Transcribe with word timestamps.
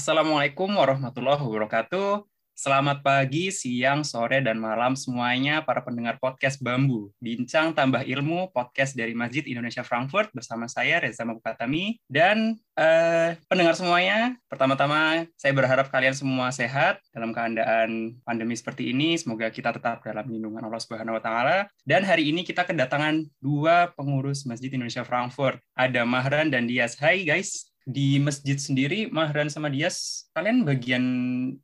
Assalamualaikum 0.00 0.80
warahmatullahi 0.80 1.44
wabarakatuh. 1.44 2.24
Selamat 2.56 3.04
pagi, 3.04 3.52
siang, 3.52 4.00
sore, 4.00 4.40
dan 4.40 4.56
malam 4.56 4.96
semuanya 4.96 5.60
para 5.60 5.84
pendengar 5.84 6.16
podcast 6.16 6.56
Bambu. 6.64 7.12
Bincang 7.20 7.76
tambah 7.76 8.00
ilmu, 8.08 8.48
podcast 8.48 8.96
dari 8.96 9.12
Masjid 9.12 9.44
Indonesia 9.44 9.84
Frankfurt 9.84 10.32
bersama 10.32 10.72
saya 10.72 11.04
Reza 11.04 11.28
Mabukatami. 11.28 12.00
Dan 12.08 12.56
eh, 12.80 13.36
pendengar 13.44 13.76
semuanya, 13.76 14.40
pertama-tama 14.48 15.28
saya 15.36 15.52
berharap 15.52 15.92
kalian 15.92 16.16
semua 16.16 16.48
sehat 16.48 17.04
dalam 17.12 17.36
keadaan 17.36 18.16
pandemi 18.24 18.56
seperti 18.56 18.96
ini. 18.96 19.20
Semoga 19.20 19.52
kita 19.52 19.76
tetap 19.76 20.00
dalam 20.00 20.24
lindungan 20.32 20.64
Allah 20.64 20.80
Subhanahu 20.80 21.20
wa 21.20 21.22
taala. 21.24 21.68
Dan 21.84 22.08
hari 22.08 22.32
ini 22.32 22.40
kita 22.40 22.64
kedatangan 22.64 23.28
dua 23.44 23.92
pengurus 23.92 24.48
Masjid 24.48 24.72
Indonesia 24.72 25.04
Frankfurt. 25.04 25.60
Ada 25.76 26.08
Mahran 26.08 26.48
dan 26.48 26.64
Dias. 26.64 26.96
Hai 26.96 27.28
guys 27.28 27.69
di 27.88 28.20
masjid 28.20 28.56
sendiri 28.60 29.08
Mahran 29.08 29.48
sama 29.48 29.72
Dias 29.72 30.28
kalian 30.36 30.62
bagian 30.62 31.04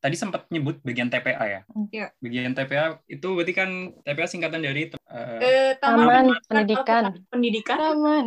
tadi 0.01 0.17
sempat 0.17 0.49
nyebut 0.51 0.81
bagian 0.83 1.13
TPA 1.13 1.45
ya? 1.45 1.61
Iya. 1.93 2.07
Bagian 2.19 2.53
TPA 2.57 2.99
itu 3.07 3.29
berarti 3.37 3.53
kan 3.55 3.71
TPA 4.03 4.27
singkatan 4.27 4.61
dari 4.65 4.91
uh, 5.07 5.39
eh, 5.41 5.73
Taman, 5.79 6.07
Taman 6.09 6.27
Pendidikan. 6.49 7.03
Pendidikan. 7.31 7.79
Taman. 7.79 8.27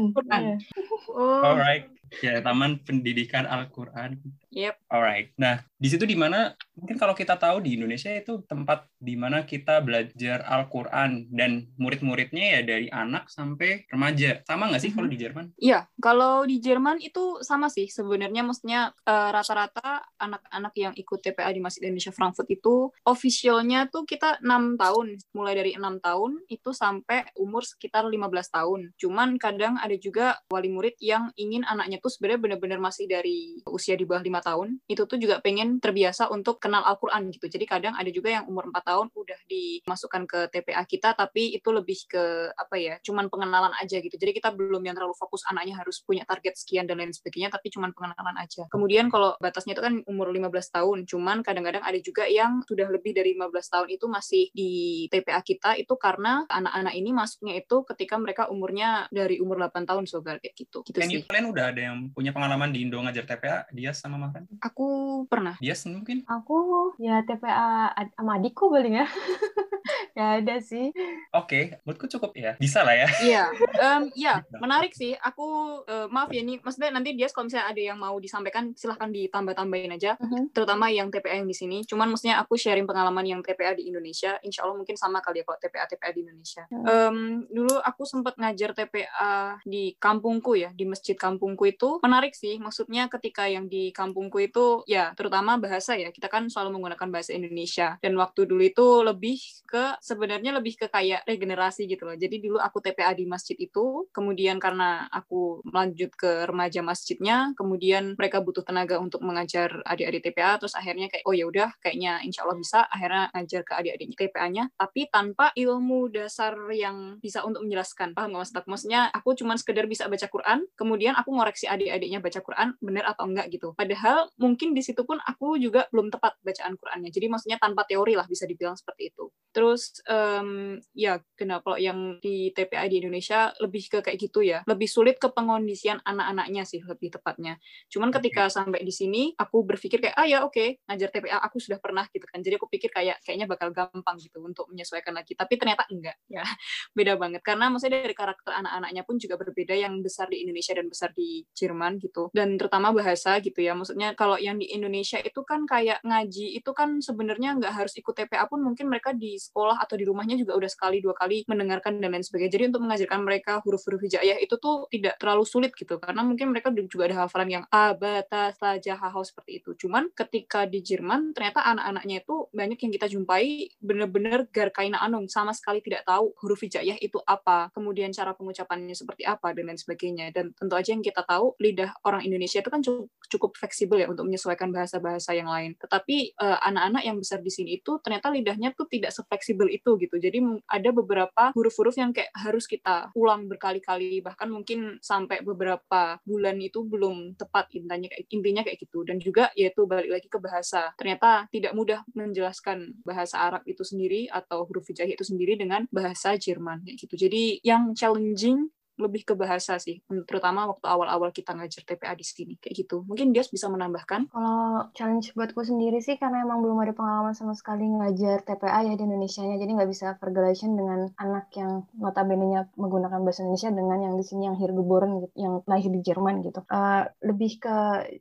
Oh. 1.11 1.41
Alright. 1.43 1.98
Ya, 2.25 2.41
Taman 2.41 2.81
Pendidikan 2.81 3.45
Al-Qur'an. 3.45 4.17
Yep. 4.49 4.75
Alright. 4.89 5.29
Nah, 5.37 5.61
di 5.77 5.87
situ 5.87 6.09
di 6.09 6.17
mana 6.17 6.57
mungkin 6.73 6.97
kalau 6.97 7.13
kita 7.13 7.37
tahu 7.37 7.61
di 7.61 7.77
Indonesia 7.77 8.09
itu 8.09 8.41
tempat 8.49 8.89
di 8.97 9.13
mana 9.13 9.45
kita 9.45 9.79
belajar 9.85 10.41
Al-Quran 10.41 11.29
dan 11.29 11.69
murid-muridnya 11.77 12.59
ya 12.59 12.61
dari 12.65 12.89
anak 12.89 13.29
sampai 13.29 13.85
remaja. 13.87 14.41
Sama 14.49 14.67
nggak 14.67 14.81
sih 14.81 14.89
mm 14.89 14.91
-hmm. 14.91 14.97
kalau 14.97 15.09
di 15.13 15.17
Jerman? 15.21 15.45
Iya, 15.61 15.79
kalau 16.01 16.33
di 16.49 16.57
Jerman 16.57 16.97
itu 16.99 17.39
sama 17.45 17.69
sih 17.69 17.87
sebenarnya 17.87 18.41
maksudnya 18.41 18.89
uh, 19.05 19.29
rata-rata 19.29 20.01
anak-anak 20.17 20.73
yang 20.75 20.93
ikut 20.97 21.21
TPA 21.21 21.53
di 21.53 21.61
Masjid 21.61 21.85
Indonesia 21.85 22.11
Frankfurt 22.11 22.49
itu 22.49 22.89
officialnya 23.05 23.85
tuh 23.93 24.09
kita 24.09 24.41
enam 24.41 24.75
tahun, 24.81 25.21
mulai 25.37 25.53
dari 25.53 25.71
enam 25.77 26.01
tahun 26.01 26.41
itu 26.49 26.73
sampai 26.73 27.29
umur 27.37 27.61
sekitar 27.61 28.01
15 28.03 28.17
tahun. 28.49 28.79
Cuman 28.97 29.37
kadang 29.37 29.77
ada 29.77 29.93
juga 29.93 30.41
wali 30.49 30.73
murid 30.73 30.97
yang 30.97 31.29
ingin 31.37 31.61
anaknya 31.69 31.98
tuh 31.99 32.11
sebenarnya 32.11 32.39
benar-benar 32.41 32.79
masih 32.81 33.05
dari 33.05 33.59
usia 33.67 33.93
di 33.93 34.03
bawah 34.07 34.23
lima 34.23 34.39
tahun, 34.43 34.79
itu 34.87 35.03
tuh 35.05 35.19
juga 35.19 35.43
pengen 35.43 35.77
terbiasa 35.77 36.31
untuk 36.33 36.57
kenal 36.57 36.83
Al-Quran 36.87 37.31
gitu. 37.35 37.45
Jadi 37.47 37.65
kadang 37.67 37.93
ada 37.95 38.09
juga 38.09 38.33
yang 38.33 38.47
umur 38.49 38.71
4 38.71 38.81
tahun 38.81 39.07
udah 39.13 39.39
dimasukkan 39.47 40.23
ke 40.25 40.39
TPA 40.51 40.83
kita, 40.87 41.13
tapi 41.13 41.55
itu 41.55 41.69
lebih 41.69 41.99
ke 42.09 42.51
apa 42.55 42.75
ya, 42.79 42.95
cuman 43.03 43.27
pengenalan 43.27 43.73
aja 43.77 43.99
gitu. 43.99 44.15
Jadi 44.15 44.31
kita 44.35 44.51
belum 44.55 44.81
yang 44.83 44.95
terlalu 44.95 45.15
fokus 45.15 45.45
anaknya 45.47 45.79
harus 45.79 46.01
punya 46.03 46.23
target 46.23 46.55
sekian 46.57 46.87
dan 46.87 46.99
lain 46.99 47.13
sebagainya, 47.13 47.51
tapi 47.53 47.71
cuman 47.71 47.91
pengenalan 47.91 48.37
aja. 48.39 48.65
Kemudian 48.71 49.11
kalau 49.11 49.35
batasnya 49.37 49.75
itu 49.77 49.83
kan 49.83 49.95
umur 50.07 50.31
15 50.31 50.75
tahun, 50.75 50.97
cuman 51.05 51.43
kadang-kadang 51.43 51.83
ada 51.83 51.99
juga 51.99 52.25
yang 52.25 52.63
sudah 52.65 52.87
lebih 52.89 53.15
dari 53.15 53.35
15 53.35 53.73
tahun 53.73 53.87
itu 53.89 54.05
masih 54.09 54.43
di 54.53 54.71
TPA 55.09 55.41
kita 55.41 55.75
itu 55.79 55.93
karena 55.97 56.45
anak-anak 56.49 56.93
ini 56.93 57.09
masuknya 57.15 57.57
itu 57.57 57.81
ketika 57.87 58.15
mereka 58.21 58.43
umurnya 58.51 59.09
dari 59.09 59.41
umur 59.41 59.57
8 59.57 59.89
tahun 59.89 60.05
sobat 60.05 60.39
kayak 60.43 60.55
gitu. 60.55 60.85
gitu 60.85 60.99
sih. 61.01 61.25
kalian 61.25 61.47
udah 61.49 61.65
ada 61.73 61.81
yang 61.81 61.88
punya 62.13 62.31
pengalaman 62.35 62.73
di 62.73 62.85
Indo 62.85 62.99
ngajar 62.99 63.25
TPA, 63.25 63.67
dia 63.71 63.91
sama 63.95 64.19
Makan? 64.19 64.47
Aku 64.61 64.87
pernah. 65.29 65.55
Dia 65.61 65.75
mungkin? 65.87 66.23
Aku 66.27 66.93
ya 66.99 67.23
TPA 67.23 67.93
sama 68.15 68.37
adikku 68.37 68.69
paling 68.71 69.05
ya. 69.05 69.07
ya 70.17 70.25
ada 70.41 70.55
sih. 70.59 70.91
Oke, 71.31 71.31
okay. 71.31 71.63
menurutku 71.85 72.11
cukup 72.11 72.35
ya. 72.35 72.51
Bisa 72.59 72.83
lah 72.83 72.95
ya. 72.97 73.07
Iya, 73.23 73.43
um, 73.79 74.03
ya 74.17 74.43
menarik 74.59 74.91
sih. 74.91 75.15
Aku 75.15 75.79
uh, 75.85 76.07
maaf 76.11 76.33
ya 76.33 76.43
ini, 76.43 76.59
maksudnya 76.59 76.91
nanti 76.91 77.15
dia 77.15 77.31
kalau 77.31 77.47
misalnya 77.47 77.71
ada 77.71 77.81
yang 77.81 77.97
mau 77.97 78.15
disampaikan 78.19 78.75
silahkan 78.75 79.07
ditambah-tambahin 79.07 79.95
aja. 79.95 80.19
Uh 80.19 80.25
-huh. 80.27 80.43
Terutama 80.51 80.91
yang 80.91 81.07
TPA 81.07 81.39
yang 81.39 81.47
di 81.47 81.55
sini. 81.55 81.87
Cuman 81.87 82.11
maksudnya 82.11 82.41
aku 82.43 82.59
sharing 82.59 82.83
pengalaman 82.89 83.23
yang 83.23 83.39
TPA 83.39 83.77
di 83.77 83.87
Indonesia. 83.87 84.35
Insya 84.43 84.67
Allah 84.67 84.75
mungkin 84.75 84.99
sama 84.99 85.23
kali 85.23 85.41
ya 85.41 85.45
kalau 85.47 85.59
TPA 85.61 85.85
TPA 85.87 86.09
di 86.11 86.21
Indonesia. 86.27 86.63
Uh 86.67 86.75
-huh. 86.75 87.07
um, 87.09 87.17
dulu 87.47 87.75
aku 87.79 88.03
sempat 88.03 88.35
ngajar 88.35 88.75
TPA 88.75 89.61
di 89.63 89.95
kampungku 89.95 90.59
ya, 90.59 90.69
di 90.75 90.83
masjid 90.83 91.15
kampungku 91.15 91.63
itu 91.69 91.78
menarik 92.03 92.35
sih. 92.35 92.59
Maksudnya 92.59 93.07
ketika 93.07 93.47
yang 93.47 93.71
di 93.71 93.93
kampungku 93.95 94.41
itu 94.43 94.83
ya 94.89 95.15
terutama 95.15 95.55
bahasa 95.55 95.95
ya. 95.95 96.11
Kita 96.11 96.27
kan 96.27 96.51
selalu 96.51 96.75
menggunakan 96.79 97.07
bahasa 97.13 97.31
Indonesia. 97.31 97.95
Dan 98.03 98.19
waktu 98.19 98.43
dulu 98.49 98.63
itu 98.65 98.87
lebih 99.05 99.39
ke 99.69 99.95
sebenarnya 100.03 100.51
lebih 100.57 100.75
ke 100.75 100.87
kayak 100.89 101.23
regenerasi 101.23 101.85
gitu 101.85 102.09
loh. 102.09 102.17
Jadi 102.17 102.41
dulu 102.41 102.57
aku 102.57 102.81
TPA 102.81 103.13
di 103.13 103.29
masjid 103.29 103.55
itu, 103.55 104.09
kemudian 104.09 104.57
karena 104.57 105.05
aku 105.13 105.61
melanjut 105.63 106.11
ke 106.17 106.49
remaja 106.49 106.81
masjidnya, 106.81 107.53
kemudian 107.53 108.17
mereka 108.17 108.41
butuh 108.41 108.65
tenaga 108.65 108.97
untuk 108.97 109.21
mengajar 109.21 109.85
adik-adik 109.85 110.33
TPA, 110.33 110.57
terus 110.57 110.73
akhirnya 110.73 111.07
kayak 111.07 111.23
oh 111.29 111.35
ya 111.37 111.45
udah 111.45 111.69
kayaknya 111.79 112.25
insya 112.25 112.43
Allah 112.43 112.57
bisa, 112.57 112.79
akhirnya 112.89 113.29
ngajar 113.37 113.61
ke 113.61 113.73
adik-adiknya 113.77 114.17
TPA-nya, 114.17 114.63
tapi 114.73 115.01
tanpa 115.13 115.53
ilmu 115.53 116.09
dasar 116.09 116.57
yang 116.73 117.21
bisa 117.21 117.45
untuk 117.45 117.61
menjelaskan. 117.63 118.17
Paham 118.17 118.33
nggak 118.33 118.41
maksud 118.49 118.57
Maksudnya 118.65 119.01
aku 119.13 119.37
cuma 119.37 119.53
sekedar 119.55 119.85
bisa 119.85 120.09
baca 120.09 120.25
Quran, 120.25 120.65
kemudian 120.73 121.13
aku 121.13 121.29
ngoreksi 121.37 121.68
adik-adiknya 121.69 122.19
baca 122.19 122.39
Quran 122.41 122.67
bener 122.81 123.05
atau 123.05 123.23
enggak 123.29 123.47
gitu. 123.53 123.77
Padahal 123.77 124.27
mungkin 124.41 124.73
di 124.73 124.81
situ 124.81 125.05
pun 125.05 125.21
aku 125.21 125.61
juga 125.61 125.85
belum 125.93 126.09
tepat 126.09 126.41
bacaan 126.41 126.73
Qurannya. 126.75 127.13
Jadi 127.13 127.25
maksudnya 127.29 127.57
tanpa 127.61 127.85
teori 127.85 128.17
lah 128.17 128.25
bisa 128.25 128.49
dibilang 128.49 128.73
seperti 128.73 129.13
itu. 129.13 129.29
Terus 129.53 130.01
um, 130.05 130.77
ya 130.93 131.21
kenapa 131.33 131.77
yang 131.81 132.21
di 132.21 132.53
TPA 132.53 132.85
di 132.89 133.01
Indonesia 133.01 133.49
lebih 133.61 133.83
ke 133.89 133.99
kayak 134.05 134.17
gitu 134.17 134.45
ya, 134.45 134.61
lebih 134.65 134.85
sulit 134.85 135.17
ke 135.17 135.29
pengondisian 135.29 136.01
anak-anaknya 136.05 136.65
sih 136.65 136.81
lebih 136.81 137.13
tepatnya. 137.13 137.57
Cuman 137.89 138.09
ketika 138.13 138.49
sampai 138.49 138.81
di 138.85 138.93
sini 138.93 139.33
aku 139.37 139.65
berpikir 139.65 140.01
kayak 140.01 140.15
ah 140.17 140.25
ya 140.25 140.45
oke 140.45 140.53
okay, 140.53 140.77
ngajar 140.85 141.09
TPA 141.09 141.37
aku 141.41 141.57
sudah 141.61 141.77
pernah 141.81 142.05
gitu 142.09 142.25
kan. 142.29 142.41
Jadi 142.41 142.57
aku 142.57 142.67
pikir 142.69 142.89
kayak 142.93 143.21
kayaknya 143.21 143.45
bakal 143.49 143.69
gampang 143.73 144.17
gitu 144.21 144.41
untuk 144.41 144.69
menyesuaikan 144.69 145.13
lagi. 145.13 145.33
Tapi 145.33 145.53
ternyata 145.57 145.85
enggak 145.89 146.17
ya 146.35 146.45
beda 146.93 147.17
banget 147.17 147.41
karena 147.45 147.69
maksudnya 147.69 148.01
dari 148.01 148.15
karakter 148.15 148.53
anak-anaknya 148.53 149.03
pun 149.05 149.15
juga 149.17 149.35
berbeda 149.37 149.73
yang 149.73 149.99
besar 150.01 150.29
di 150.29 150.41
Indonesia 150.45 150.73
dan 150.77 150.87
besar 150.89 151.09
di 151.13 151.43
Jerman 151.59 151.99
gitu. 151.99 152.31
Dan 152.31 152.55
terutama 152.55 152.95
bahasa 152.95 153.37
gitu 153.43 153.59
ya. 153.59 153.75
Maksudnya 153.75 154.15
kalau 154.15 154.39
yang 154.39 154.55
di 154.55 154.71
Indonesia 154.71 155.19
itu 155.19 155.43
kan 155.43 155.67
kayak 155.67 155.99
ngaji 156.07 156.55
itu 156.55 156.71
kan 156.71 157.03
sebenarnya 157.03 157.59
nggak 157.59 157.73
harus 157.75 157.93
ikut 157.99 158.15
TPA 158.15 158.47
pun 158.47 158.63
mungkin 158.63 158.87
mereka 158.87 159.11
di 159.11 159.35
sekolah 159.35 159.77
atau 159.83 159.99
di 159.99 160.07
rumahnya 160.07 160.39
juga 160.39 160.55
udah 160.55 160.69
sekali 160.71 161.03
dua 161.03 161.13
kali 161.17 161.43
mendengarkan 161.45 161.99
dan 161.99 162.15
lain 162.15 162.23
sebagainya. 162.23 162.53
Jadi 162.55 162.63
untuk 162.71 162.81
mengajarkan 162.87 163.19
mereka 163.21 163.53
huruf-huruf 163.65 163.99
hijaiyah 164.07 164.39
itu 164.39 164.55
tuh 164.55 164.87
tidak 164.87 165.19
terlalu 165.19 165.43
sulit 165.43 165.71
gitu 165.75 165.99
karena 165.99 166.21
mungkin 166.23 166.53
mereka 166.53 166.71
juga 166.71 167.11
ada 167.11 167.25
hafalan 167.25 167.49
yang 167.61 167.65
a, 167.73 167.91
ba, 167.93 168.23
ta, 168.23 168.53
sa, 168.55 168.79
ja, 168.79 168.95
ha, 168.95 169.09
ha 169.11 169.21
seperti 169.21 169.59
itu. 169.59 169.75
Cuman 169.75 170.13
ketika 170.15 170.69
di 170.69 170.79
Jerman 170.79 171.33
ternyata 171.35 171.65
anak-anaknya 171.65 172.23
itu 172.23 172.47
banyak 172.53 172.79
yang 172.79 172.91
kita 172.93 173.07
jumpai 173.09 173.73
bener-bener 173.81 174.47
garkaina 174.53 175.01
anung 175.01 175.25
sama 175.27 175.51
sekali 175.51 175.81
tidak 175.81 176.05
tahu 176.05 176.31
huruf 176.39 176.61
hijaiyah 176.61 177.01
itu 177.01 177.17
apa, 177.25 177.73
kemudian 177.73 178.13
cara 178.13 178.33
pengucapannya 178.37 178.93
seperti 178.93 179.25
apa 179.25 179.51
dan 179.51 179.73
lain 179.73 179.79
sebagainya. 179.79 180.31
Dan 180.31 180.53
tentu 180.53 180.73
aja 180.77 180.93
yang 180.93 181.03
kita 181.03 181.25
tahu 181.25 181.48
lidah 181.57 181.95
orang 182.05 182.21
Indonesia 182.21 182.61
itu 182.61 182.69
kan 182.69 182.81
cukup, 182.83 183.51
fleksibel 183.57 184.01
ya 184.01 184.07
untuk 184.09 184.25
menyesuaikan 184.25 184.73
bahasa-bahasa 184.73 185.37
yang 185.37 185.49
lain. 185.49 185.77
Tetapi 185.77 186.37
uh, 186.37 186.59
anak-anak 186.65 187.03
yang 187.05 187.17
besar 187.17 187.41
di 187.41 187.53
sini 187.53 187.77
itu 187.77 188.01
ternyata 188.01 188.33
lidahnya 188.33 188.73
tuh 188.73 188.89
tidak 188.89 189.13
fleksibel 189.13 189.69
itu 189.69 189.97
gitu. 190.01 190.17
Jadi 190.17 190.41
ada 190.65 190.89
beberapa 190.89 191.53
huruf-huruf 191.53 191.93
yang 191.97 192.09
kayak 192.09 192.33
harus 192.33 192.65
kita 192.65 193.13
ulang 193.13 193.45
berkali-kali 193.45 194.21
bahkan 194.25 194.49
mungkin 194.49 194.97
sampai 195.01 195.45
beberapa 195.45 196.17
bulan 196.25 196.57
itu 196.57 196.81
belum 196.85 197.37
tepat 197.37 197.69
intinya 197.77 198.09
kayak 198.09 198.25
intinya 198.33 198.61
kayak 198.65 198.77
gitu. 198.81 199.05
Dan 199.05 199.21
juga 199.21 199.53
yaitu 199.53 199.85
balik 199.85 200.09
lagi 200.09 200.27
ke 200.27 200.39
bahasa. 200.41 200.89
Ternyata 200.97 201.45
tidak 201.53 201.73
mudah 201.77 202.01
menjelaskan 202.17 202.97
bahasa 203.05 203.37
Arab 203.39 203.61
itu 203.69 203.85
sendiri 203.85 204.25
atau 204.29 204.65
huruf 204.65 204.89
hijaiyah 204.89 205.13
itu 205.13 205.25
sendiri 205.25 205.53
dengan 205.53 205.85
bahasa 205.93 206.33
Jerman 206.33 206.81
kayak 206.81 206.97
gitu. 206.97 207.15
Jadi 207.29 207.61
yang 207.61 207.93
challenging 207.93 208.73
lebih 208.99 209.23
ke 209.23 209.33
bahasa 209.33 209.79
sih, 209.79 210.03
terutama 210.27 210.67
waktu 210.67 210.85
awal-awal 210.85 211.31
kita 211.31 211.55
ngajar 211.55 211.87
TPA 211.87 212.13
di 212.19 212.25
sini 212.27 212.53
kayak 212.59 212.75
gitu. 212.85 213.07
Mungkin 213.07 213.31
dia 213.31 213.47
bisa 213.47 213.71
menambahkan. 213.71 214.27
Kalau 214.27 214.91
challenge 214.91 215.31
buatku 215.33 215.63
sendiri 215.63 216.03
sih 216.03 216.19
karena 216.19 216.43
emang 216.43 216.59
belum 216.59 216.77
ada 216.83 216.91
pengalaman 216.91 217.31
sama 217.31 217.55
sekali 217.55 217.87
ngajar 217.87 218.43
TPA 218.43 218.91
ya 218.91 218.93
di 218.99 219.03
Indonesia-nya, 219.07 219.55
jadi 219.55 219.71
nggak 219.71 219.89
bisa 219.89 220.07
pergelation 220.19 220.75
dengan 220.75 221.07
anak 221.15 221.47
yang 221.55 221.87
notabene-nya 221.95 222.67
menggunakan 222.75 223.23
bahasa 223.23 223.47
Indonesia 223.47 223.71
dengan 223.71 223.97
yang 224.03 224.15
di 224.19 224.25
sini 224.27 224.51
yang 224.51 224.57
hirgeboren 224.59 225.23
gitu, 225.23 225.33
yang 225.39 225.53
lahir 225.63 225.89
di 225.89 226.01
Jerman 226.03 226.43
gitu. 226.43 226.59
Uh, 226.67 227.07
lebih 227.23 227.63
ke 227.63 227.77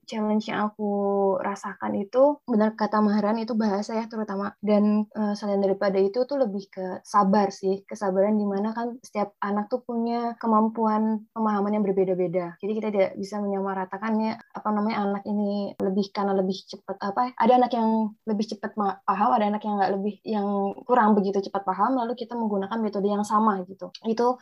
challenge 0.06 0.46
yang 0.46 0.70
aku 0.70 0.88
rasakan 1.42 1.98
itu 1.98 2.38
benar 2.46 2.78
kata 2.78 3.02
Mahran 3.02 3.42
itu 3.42 3.58
bahasa 3.58 3.98
ya 3.98 4.06
terutama 4.06 4.54
dan 4.62 5.10
uh, 5.18 5.34
selain 5.34 5.58
daripada 5.58 5.98
itu 5.98 6.22
tuh 6.22 6.38
lebih 6.38 6.70
ke 6.70 6.86
sabar 7.02 7.50
sih, 7.50 7.82
kesabaran 7.82 8.38
di 8.38 8.46
mana 8.46 8.70
kan 8.70 8.94
setiap 9.02 9.34
anak 9.42 9.66
tuh 9.66 9.82
punya 9.82 10.38
kemampuan 10.38 10.67
kemampuan 10.68 11.24
pemahaman 11.32 11.72
yang 11.80 11.84
berbeda-beda. 11.84 12.60
Jadi 12.60 12.72
kita 12.76 12.88
tidak 12.92 13.10
bisa 13.16 13.40
menyamaratakannya 13.40 14.36
apa 14.36 14.68
namanya 14.68 15.08
anak 15.08 15.24
ini 15.24 15.72
lebih 15.80 16.12
karena 16.12 16.36
lebih 16.36 16.60
cepat 16.68 17.00
apa 17.00 17.32
ada 17.40 17.52
anak 17.56 17.72
yang 17.72 18.12
lebih 18.28 18.44
cepat 18.52 18.76
paham, 18.76 19.30
ada 19.32 19.48
anak 19.48 19.64
yang 19.64 19.80
nggak 19.80 19.92
lebih 19.96 20.14
yang 20.28 20.46
kurang 20.84 21.16
begitu 21.16 21.40
cepat 21.40 21.64
paham 21.64 21.96
lalu 21.96 22.12
kita 22.12 22.36
menggunakan 22.36 22.76
metode 22.76 23.08
yang 23.08 23.24
sama 23.24 23.64
gitu. 23.64 23.88
Itu 24.04 24.36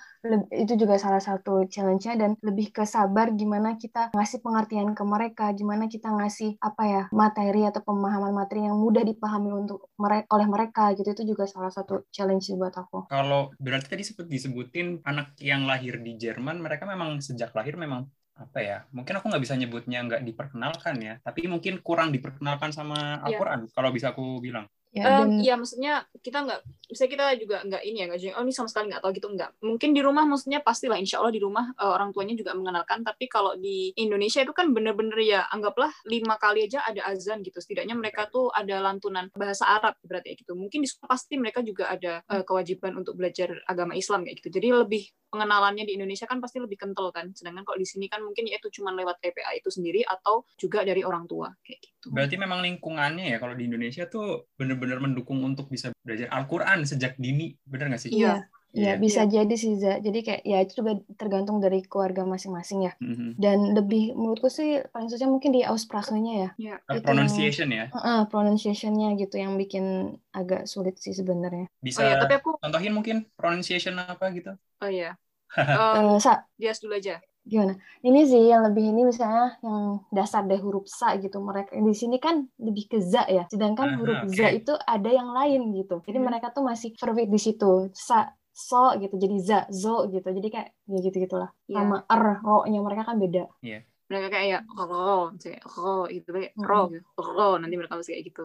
itu 0.51 0.75
juga 0.75 0.99
salah 0.99 1.23
satu 1.23 1.71
challenge-nya 1.71 2.19
dan 2.19 2.31
lebih 2.43 2.75
ke 2.75 2.83
sabar 2.83 3.31
gimana 3.31 3.79
kita 3.79 4.11
ngasih 4.11 4.43
pengertian 4.43 4.99
ke 4.99 5.05
mereka, 5.07 5.55
gimana 5.55 5.87
kita 5.87 6.11
ngasih 6.11 6.59
apa 6.59 6.83
ya 6.85 7.03
materi 7.15 7.63
atau 7.63 7.87
pemahaman 7.87 8.35
materi 8.35 8.67
yang 8.67 8.75
mudah 8.75 9.07
dipahami 9.07 9.55
untuk 9.55 9.87
mereka 9.95 10.27
oleh 10.35 10.49
mereka 10.51 10.85
gitu 10.99 11.07
itu 11.07 11.23
juga 11.23 11.47
salah 11.47 11.71
satu 11.71 12.03
challenge 12.11 12.51
buat 12.59 12.75
aku. 12.75 13.07
Kalau 13.07 13.55
berarti 13.63 13.87
tadi 13.95 14.03
sempat 14.03 14.27
disebutin 14.27 15.05
anak 15.07 15.39
yang 15.39 15.69
lahir 15.69 16.01
di 16.01 16.16
Jerman, 16.17 16.59
mereka 16.59 16.89
memang 16.89 17.21
sejak 17.21 17.53
lahir 17.53 17.77
memang 17.77 18.09
apa 18.37 18.61
ya 18.61 18.79
mungkin 18.93 19.17
aku 19.17 19.33
nggak 19.33 19.43
bisa 19.49 19.57
nyebutnya 19.57 20.05
nggak 20.05 20.23
diperkenalkan 20.29 21.01
ya 21.01 21.17
tapi 21.25 21.49
mungkin 21.49 21.81
kurang 21.81 22.13
diperkenalkan 22.13 22.69
sama 22.69 23.25
iya. 23.25 23.33
Al-Quran 23.33 23.65
yeah. 23.65 23.73
kalau 23.73 23.91
bisa 23.97 24.13
aku 24.13 24.45
bilang 24.45 24.69
Ya, 24.97 25.21
um, 25.21 25.29
dan... 25.29 25.45
ya 25.45 25.55
maksudnya 25.61 25.95
kita 26.25 26.39
nggak, 26.49 26.61
misalnya 26.89 27.11
kita 27.13 27.25
juga 27.37 27.57
nggak 27.69 27.83
ini 27.85 27.97
ya 28.01 28.05
nggak 28.09 28.21
oh 28.33 28.45
ini 28.49 28.55
sama 28.57 28.69
sekali 28.73 28.89
nggak 28.89 29.03
tahu 29.05 29.13
gitu 29.13 29.29
nggak. 29.29 29.51
Mungkin 29.61 29.91
di 29.93 30.01
rumah 30.01 30.25
maksudnya 30.25 30.65
pastilah 30.65 30.97
insya 30.97 31.21
Allah 31.21 31.37
di 31.37 31.43
rumah 31.45 31.69
uh, 31.77 31.93
orang 31.93 32.17
tuanya 32.17 32.33
juga 32.33 32.57
mengenalkan. 32.57 33.05
Tapi 33.05 33.29
kalau 33.29 33.53
di 33.61 33.93
Indonesia 34.01 34.41
itu 34.41 34.57
kan 34.57 34.73
bener-bener 34.73 35.21
ya 35.21 35.45
anggaplah 35.53 35.93
lima 36.09 36.41
kali 36.41 36.65
aja 36.65 36.81
ada 36.89 37.05
azan 37.13 37.45
gitu. 37.45 37.61
Setidaknya 37.61 37.93
mereka 37.93 38.33
tuh 38.33 38.49
ada 38.57 38.81
lantunan 38.81 39.29
bahasa 39.37 39.69
Arab 39.69 40.01
berarti 40.01 40.33
ya 40.33 40.35
gitu. 40.41 40.57
Mungkin 40.57 40.81
di 40.81 40.89
pasti 41.05 41.37
mereka 41.37 41.61
juga 41.61 41.93
ada 41.93 42.25
uh, 42.33 42.41
kewajiban 42.41 42.97
untuk 42.97 43.21
belajar 43.21 43.53
agama 43.69 43.93
Islam 43.93 44.25
kayak 44.25 44.41
gitu. 44.41 44.57
Jadi 44.57 44.73
lebih 44.73 45.05
pengenalannya 45.37 45.85
di 45.85 45.99
Indonesia 45.99 46.25
kan 46.25 46.41
pasti 46.41 46.57
lebih 46.63 46.81
kental 46.81 47.13
kan. 47.13 47.37
Sedangkan 47.37 47.67
kalau 47.67 47.77
di 47.77 47.85
sini 47.85 48.09
kan 48.09 48.25
mungkin 48.25 48.49
ya 48.49 48.57
itu 48.57 48.73
cuma 48.81 48.97
lewat 48.97 49.21
TPA 49.21 49.53
itu 49.59 49.69
sendiri 49.69 50.01
atau 50.07 50.49
juga 50.57 50.87
dari 50.87 51.03
orang 51.03 51.29
tua 51.29 51.53
kayak 51.61 51.85
gitu. 51.85 52.07
Berarti 52.15 52.39
memang 52.39 52.63
lingkungannya 52.63 53.35
ya 53.35 53.37
kalau 53.43 53.53
di 53.59 53.67
Indonesia 53.67 54.07
tuh 54.07 54.49
bener-bener 54.55 54.86
mendukung 55.03 55.43
untuk 55.43 55.67
bisa 55.67 55.91
belajar 56.07 56.31
Al-Quran 56.31 56.87
sejak 56.87 57.19
dini, 57.19 57.59
bener 57.67 57.91
nggak 57.91 58.03
sih? 58.07 58.13
Iya. 58.15 58.47
Ya, 58.77 58.93
yeah. 58.93 58.97
bisa 59.01 59.25
yeah. 59.25 59.41
jadi 59.41 59.55
sih, 59.57 59.73
Za. 59.81 60.05
Jadi 60.05 60.21
kayak 60.21 60.43
ya 60.45 60.61
itu 60.61 60.85
juga 60.85 61.01
tergantung 61.17 61.65
dari 61.65 61.81
keluarga 61.81 62.29
masing-masing 62.29 62.85
ya. 62.85 62.93
Mm-hmm. 63.01 63.31
Dan 63.41 63.73
lebih 63.73 64.13
menurutku 64.13 64.53
sih 64.53 64.85
paling 64.93 65.09
susah 65.09 65.33
mungkin 65.33 65.57
di 65.57 65.65
Aussprache-nya 65.65 66.35
ya. 66.37 66.51
Yeah. 66.61 66.79
Uh, 66.85 67.01
pronunciation 67.01 67.73
ya. 67.73 67.89
Uh, 67.97 68.29
pronunciation-nya 68.29 69.17
gitu 69.17 69.41
yang 69.41 69.57
bikin 69.57 70.19
agak 70.37 70.69
sulit 70.69 71.01
sih 71.01 71.17
sebenarnya. 71.17 71.73
Bisa 71.81 72.05
oh, 72.05 72.07
ya, 72.07 72.21
tapi 72.21 72.37
aku 72.37 72.61
contohin 72.61 72.93
mungkin 72.93 73.17
pronunciation 73.33 73.97
apa 73.97 74.29
gitu? 74.37 74.53
Oh 74.85 74.91
iya. 74.93 75.17
um, 75.57 76.21
uh, 76.21 76.21
Sa, 76.21 76.45
Dias 76.61 76.77
dulu 76.77 77.01
aja 77.01 77.17
gimana? 77.47 77.79
Ini 78.03 78.21
sih 78.27 78.43
yang 78.51 78.67
lebih 78.67 78.91
ini 78.91 79.07
misalnya 79.07 79.55
yang 79.63 80.03
dasar 80.11 80.43
dari 80.43 80.59
huruf 80.59 80.91
sa 80.91 81.15
gitu. 81.17 81.39
Mereka 81.39 81.79
di 81.79 81.95
sini 81.95 82.19
kan 82.19 82.43
lebih 82.59 82.91
ke 82.91 82.99
za 82.99 83.23
ya. 83.31 83.47
Sedangkan 83.47 83.95
uh, 83.95 83.97
huruf 84.03 84.19
okay. 84.27 84.35
za 84.35 84.47
itu 84.51 84.73
ada 84.75 85.11
yang 85.11 85.31
lain 85.31 85.71
gitu. 85.79 86.03
Jadi 86.03 86.19
hmm. 86.19 86.27
mereka 86.27 86.51
tuh 86.51 86.67
masih 86.67 86.93
verb 86.99 87.17
di 87.23 87.41
situ. 87.41 87.89
Sa, 87.95 88.35
so 88.51 88.93
gitu. 88.99 89.15
Jadi 89.15 89.37
za, 89.39 89.65
zo 89.71 90.11
gitu. 90.11 90.27
Jadi 90.27 90.49
kayak 90.51 90.69
ya 90.91 90.99
gitu 90.99 91.17
gitulah. 91.23 91.55
Yeah. 91.71 91.87
Sama 91.87 91.97
er, 92.11 92.43
ro-nya 92.43 92.81
mereka 92.83 93.03
kan 93.07 93.17
beda. 93.23 93.47
Iya. 93.63 93.81
Yeah. 93.81 93.83
Mereka 94.07 94.27
kayak 94.31 94.47
ya 94.47 94.59
ro, 94.71 95.35
kayak 95.35 95.63
ro 95.67 96.07
gitu 96.07 96.29
kayak 96.31 96.53
ro, 96.63 96.81
gitu. 96.95 97.03
ro 97.19 97.59
nanti 97.59 97.75
mereka 97.75 97.99
masih 97.99 98.15
kayak 98.19 98.27
gitu. 98.31 98.45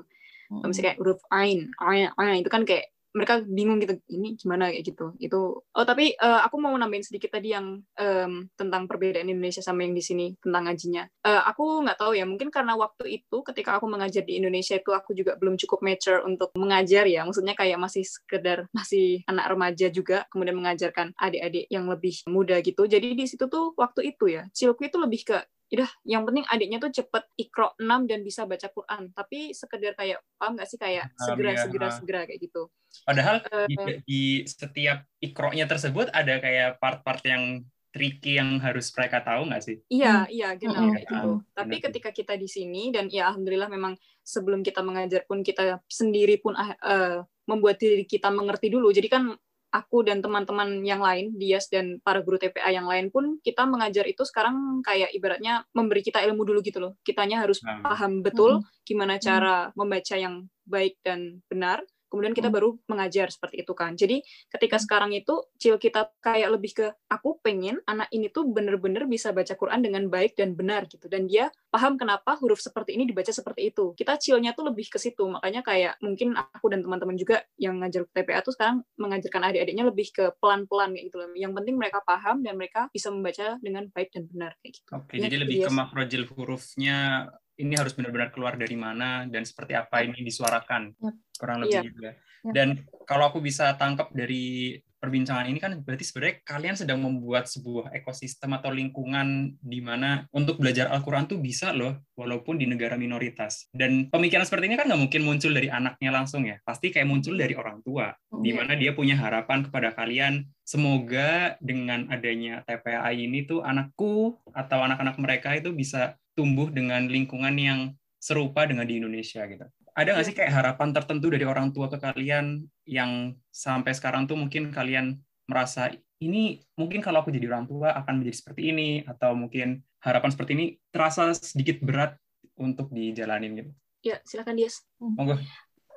Hmm. 0.49 0.61
Masih 0.65 0.81
kayak 0.81 0.97
huruf 0.97 1.21
ain, 1.29 1.69
ain, 1.77 2.09
ain 2.17 2.41
itu 2.41 2.49
kan 2.49 2.65
kayak 2.65 2.89
mereka 3.11 3.43
bingung 3.43 3.79
gitu 3.83 3.99
ini 4.11 4.35
gimana? 4.39 4.71
kayak 4.71 4.83
gitu. 4.87 5.05
Itu 5.19 5.41
oh 5.63 5.85
tapi 5.85 6.15
uh, 6.15 6.41
aku 6.47 6.55
mau 6.57 6.73
nambahin 6.73 7.03
sedikit 7.03 7.35
tadi 7.35 7.51
yang 7.53 7.83
um, 7.83 8.33
tentang 8.55 8.87
perbedaan 8.87 9.27
Indonesia 9.27 9.59
sama 9.59 9.83
yang 9.83 9.93
di 9.93 10.03
sini 10.03 10.25
tentang 10.39 10.69
ngajinya. 10.69 11.03
Uh, 11.25 11.43
aku 11.45 11.83
nggak 11.83 11.99
tahu 11.99 12.15
ya 12.15 12.23
mungkin 12.23 12.49
karena 12.49 12.73
waktu 12.79 13.21
itu 13.21 13.37
ketika 13.43 13.77
aku 13.77 13.85
mengajar 13.91 14.23
di 14.23 14.39
Indonesia 14.39 14.79
itu 14.79 14.91
aku 14.95 15.11
juga 15.11 15.35
belum 15.35 15.59
cukup 15.59 15.83
mature 15.83 16.23
untuk 16.23 16.55
mengajar 16.55 17.05
ya. 17.05 17.27
Maksudnya 17.27 17.53
kayak 17.53 17.77
masih 17.77 18.03
sekedar 18.07 18.65
masih 18.71 19.21
anak 19.27 19.51
remaja 19.51 19.87
juga 19.91 20.23
kemudian 20.31 20.55
mengajarkan 20.55 21.11
adik-adik 21.19 21.67
yang 21.67 21.85
lebih 21.91 22.15
muda 22.31 22.57
gitu. 22.63 22.87
Jadi 22.87 23.13
di 23.13 23.25
situ 23.27 23.45
tuh 23.51 23.75
waktu 23.75 24.15
itu 24.15 24.31
ya 24.31 24.47
cilku 24.55 24.87
itu 24.87 24.97
lebih 24.97 25.21
ke 25.27 25.37
udah 25.71 25.89
yang 26.03 26.27
penting 26.27 26.43
adiknya 26.51 26.77
tuh 26.83 26.91
cepet 26.91 27.23
ikro 27.39 27.71
6 27.79 28.09
dan 28.11 28.19
bisa 28.21 28.43
baca 28.43 28.67
Quran. 28.67 29.15
Tapi 29.15 29.55
sekedar 29.55 29.95
kayak 29.95 30.19
paham 30.35 30.59
nggak 30.59 30.67
sih? 30.67 30.79
Kayak 30.79 31.15
segera 31.15 31.51
ya, 31.55 31.59
segera 31.63 31.87
segera 31.95 32.21
kayak 32.27 32.39
gitu. 32.43 32.67
Padahal 33.07 33.39
uh, 33.47 33.67
di, 33.71 33.75
di 34.03 34.23
setiap 34.43 35.07
ikronya 35.23 35.65
tersebut 35.65 36.11
ada 36.11 36.43
kayak 36.43 36.75
part-part 36.83 37.23
yang 37.23 37.63
tricky 37.91 38.39
yang 38.39 38.59
harus 38.63 38.87
mereka 38.95 39.23
tahu 39.23 39.47
nggak 39.51 39.63
sih? 39.63 39.77
Iya 39.91 40.27
hmm. 40.27 40.31
iya 40.31 40.49
gitu 40.55 40.71
hmm. 40.75 40.91
kayak 40.95 41.07
gitu. 41.07 41.31
tapi 41.55 41.75
ketika 41.83 42.09
kita 42.15 42.33
di 42.39 42.47
sini 42.47 42.91
dan 42.91 43.11
ya 43.11 43.31
alhamdulillah 43.31 43.67
memang 43.67 43.93
sebelum 44.23 44.63
kita 44.63 44.79
mengajar 44.79 45.27
pun 45.27 45.43
kita 45.43 45.83
sendiri 45.91 46.39
pun 46.39 46.55
uh, 46.55 47.23
membuat 47.47 47.79
diri 47.79 48.07
kita 48.07 48.31
mengerti 48.31 48.71
dulu. 48.71 48.91
Jadi 48.95 49.07
kan 49.11 49.35
aku 49.71 50.03
dan 50.03 50.19
teman-teman 50.19 50.83
yang 50.83 50.99
lain, 50.99 51.31
Dias 51.39 51.71
dan 51.71 52.03
para 52.03 52.19
guru 52.19 52.35
TPA 52.35 52.69
yang 52.75 52.85
lain 52.85 53.07
pun 53.07 53.39
kita 53.39 53.63
mengajar 53.63 54.03
itu 54.03 54.27
sekarang 54.27 54.83
kayak 54.83 55.15
ibaratnya 55.15 55.63
memberi 55.71 56.03
kita 56.03 56.19
ilmu 56.27 56.43
dulu 56.43 56.59
gitu 56.59 56.83
loh. 56.83 56.99
Kitanya 57.01 57.41
harus 57.41 57.63
hmm. 57.63 57.81
paham 57.81 58.19
betul 58.21 58.61
gimana 58.83 59.17
cara 59.17 59.71
membaca 59.73 60.15
yang 60.19 60.45
baik 60.67 60.99
dan 61.01 61.39
benar 61.47 61.81
kemudian 62.11 62.35
kita 62.35 62.51
hmm. 62.51 62.57
baru 62.59 62.69
mengajar 62.91 63.31
seperti 63.31 63.63
itu 63.63 63.71
kan. 63.71 63.95
Jadi 63.95 64.19
ketika 64.51 64.75
hmm. 64.75 64.83
sekarang 64.83 65.11
itu 65.15 65.33
cil 65.55 65.79
kita 65.79 66.11
kayak 66.19 66.49
lebih 66.51 66.71
ke 66.75 66.87
aku 67.07 67.39
pengen 67.39 67.79
anak 67.87 68.11
ini 68.11 68.27
tuh 68.27 68.43
bener-bener 68.51 69.07
bisa 69.07 69.31
baca 69.31 69.55
Quran 69.55 69.79
dengan 69.79 70.11
baik 70.11 70.35
dan 70.35 70.53
benar 70.53 70.91
gitu 70.91 71.07
dan 71.07 71.31
dia 71.31 71.47
paham 71.71 71.95
kenapa 71.95 72.35
huruf 72.43 72.59
seperti 72.59 72.99
ini 72.99 73.07
dibaca 73.07 73.31
seperti 73.31 73.71
itu. 73.71 73.95
Kita 73.95 74.19
cilnya 74.19 74.51
tuh 74.51 74.67
lebih 74.67 74.91
ke 74.91 74.99
situ. 74.99 75.23
Makanya 75.23 75.63
kayak 75.63 76.03
mungkin 76.03 76.35
aku 76.35 76.67
dan 76.67 76.83
teman-teman 76.83 77.15
juga 77.15 77.47
yang 77.55 77.79
ngajar 77.79 78.03
TPA 78.11 78.43
tuh 78.43 78.51
sekarang 78.51 78.83
mengajarkan 78.99 79.41
adik-adiknya 79.47 79.87
lebih 79.87 80.11
ke 80.11 80.35
pelan-pelan 80.43 80.91
kayak 80.91 81.05
gitu 81.07 81.17
loh. 81.23 81.31
Yang 81.31 81.51
penting 81.63 81.75
mereka 81.79 82.03
paham 82.03 82.43
dan 82.43 82.59
mereka 82.59 82.91
bisa 82.91 83.07
membaca 83.07 83.55
dengan 83.63 83.87
baik 83.95 84.11
dan 84.11 84.27
benar 84.27 84.51
kayak 84.59 84.73
gitu. 84.83 84.89
Oke, 84.91 85.15
ya, 85.15 85.31
jadi 85.31 85.35
lebih 85.47 85.63
ke 85.63 85.71
makrojil 85.71 86.23
hurufnya 86.35 87.31
ini 87.61 87.77
harus 87.77 87.93
benar-benar 87.93 88.33
keluar 88.33 88.57
dari 88.57 88.73
mana 88.73 89.29
dan 89.29 89.45
seperti 89.45 89.77
apa 89.77 90.01
ini 90.01 90.25
disuarakan 90.25 90.97
yep. 90.97 91.15
kurang 91.37 91.57
lebih 91.63 91.77
yep. 91.77 91.85
juga. 91.93 92.09
Yep. 92.41 92.53
Dan 92.57 92.67
kalau 93.05 93.29
aku 93.29 93.37
bisa 93.37 93.77
tangkap 93.77 94.09
dari 94.11 94.75
perbincangan 95.01 95.49
ini 95.49 95.57
kan 95.57 95.81
berarti 95.81 96.05
sebenarnya 96.05 96.45
kalian 96.45 96.77
sedang 96.77 97.01
membuat 97.01 97.49
sebuah 97.49 97.89
ekosistem 97.97 98.53
atau 98.53 98.69
lingkungan 98.69 99.57
di 99.57 99.81
mana 99.81 100.29
untuk 100.29 100.61
belajar 100.61 100.93
Al-Quran 100.93 101.25
tuh 101.25 101.41
bisa 101.41 101.73
loh, 101.73 102.05
walaupun 102.13 102.61
di 102.61 102.69
negara 102.69 102.93
minoritas. 103.01 103.65
Dan 103.73 104.13
pemikiran 104.13 104.45
seperti 104.45 104.69
ini 104.69 104.77
kan 104.77 104.85
nggak 104.85 105.01
mungkin 105.01 105.25
muncul 105.25 105.49
dari 105.57 105.73
anaknya 105.73 106.13
langsung 106.13 106.45
ya, 106.45 106.61
pasti 106.61 106.93
kayak 106.93 107.09
muncul 107.09 107.33
dari 107.33 107.57
orang 107.57 107.81
tua, 107.81 108.13
oh, 108.29 108.45
di 108.45 108.53
iya. 108.53 108.61
mana 108.61 108.77
dia 108.77 108.93
punya 108.93 109.17
harapan 109.17 109.65
kepada 109.65 109.89
kalian, 109.97 110.45
semoga 110.61 111.57
dengan 111.57 112.05
adanya 112.13 112.61
TPA 112.69 113.09
ini 113.17 113.49
tuh 113.49 113.65
anakku 113.65 114.37
atau 114.53 114.85
anak-anak 114.85 115.17
mereka 115.17 115.57
itu 115.57 115.73
bisa 115.73 116.20
tumbuh 116.37 116.71
dengan 116.71 117.07
lingkungan 117.07 117.55
yang 117.57 117.79
serupa 118.21 118.69
dengan 118.69 118.85
di 118.85 119.01
Indonesia 119.01 119.43
gitu. 119.49 119.65
Ada 119.91 120.15
nggak 120.15 120.25
sih 120.29 120.35
kayak 120.37 120.53
harapan 120.55 120.89
tertentu 120.95 121.27
dari 121.33 121.43
orang 121.43 121.75
tua 121.75 121.91
ke 121.91 121.99
kalian 121.99 122.63
yang 122.87 123.35
sampai 123.51 123.91
sekarang 123.91 124.23
tuh 124.29 124.39
mungkin 124.39 124.71
kalian 124.71 125.19
merasa 125.49 125.91
ini 126.21 126.61
mungkin 126.77 127.01
kalau 127.01 127.25
aku 127.25 127.33
jadi 127.33 127.49
orang 127.51 127.67
tua 127.67 127.91
akan 127.97 128.21
menjadi 128.21 128.37
seperti 128.39 128.71
ini 128.71 128.89
atau 129.03 129.33
mungkin 129.33 129.83
harapan 129.99 130.29
seperti 130.31 130.51
ini 130.53 130.65
terasa 130.93 131.33
sedikit 131.33 131.81
berat 131.81 132.15
untuk 132.55 132.93
dijalanin 132.93 133.57
gitu. 133.57 133.71
Ya, 134.05 134.17
silakan 134.23 134.57
Dias. 134.57 134.85
Monggo. 135.01 135.37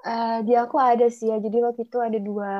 Uh, 0.05 0.45
di 0.45 0.53
aku 0.57 0.77
ada 0.77 1.09
sih 1.09 1.33
ya. 1.33 1.41
Jadi 1.41 1.57
waktu 1.65 1.89
itu 1.89 1.99
ada 2.01 2.19
dua 2.21 2.53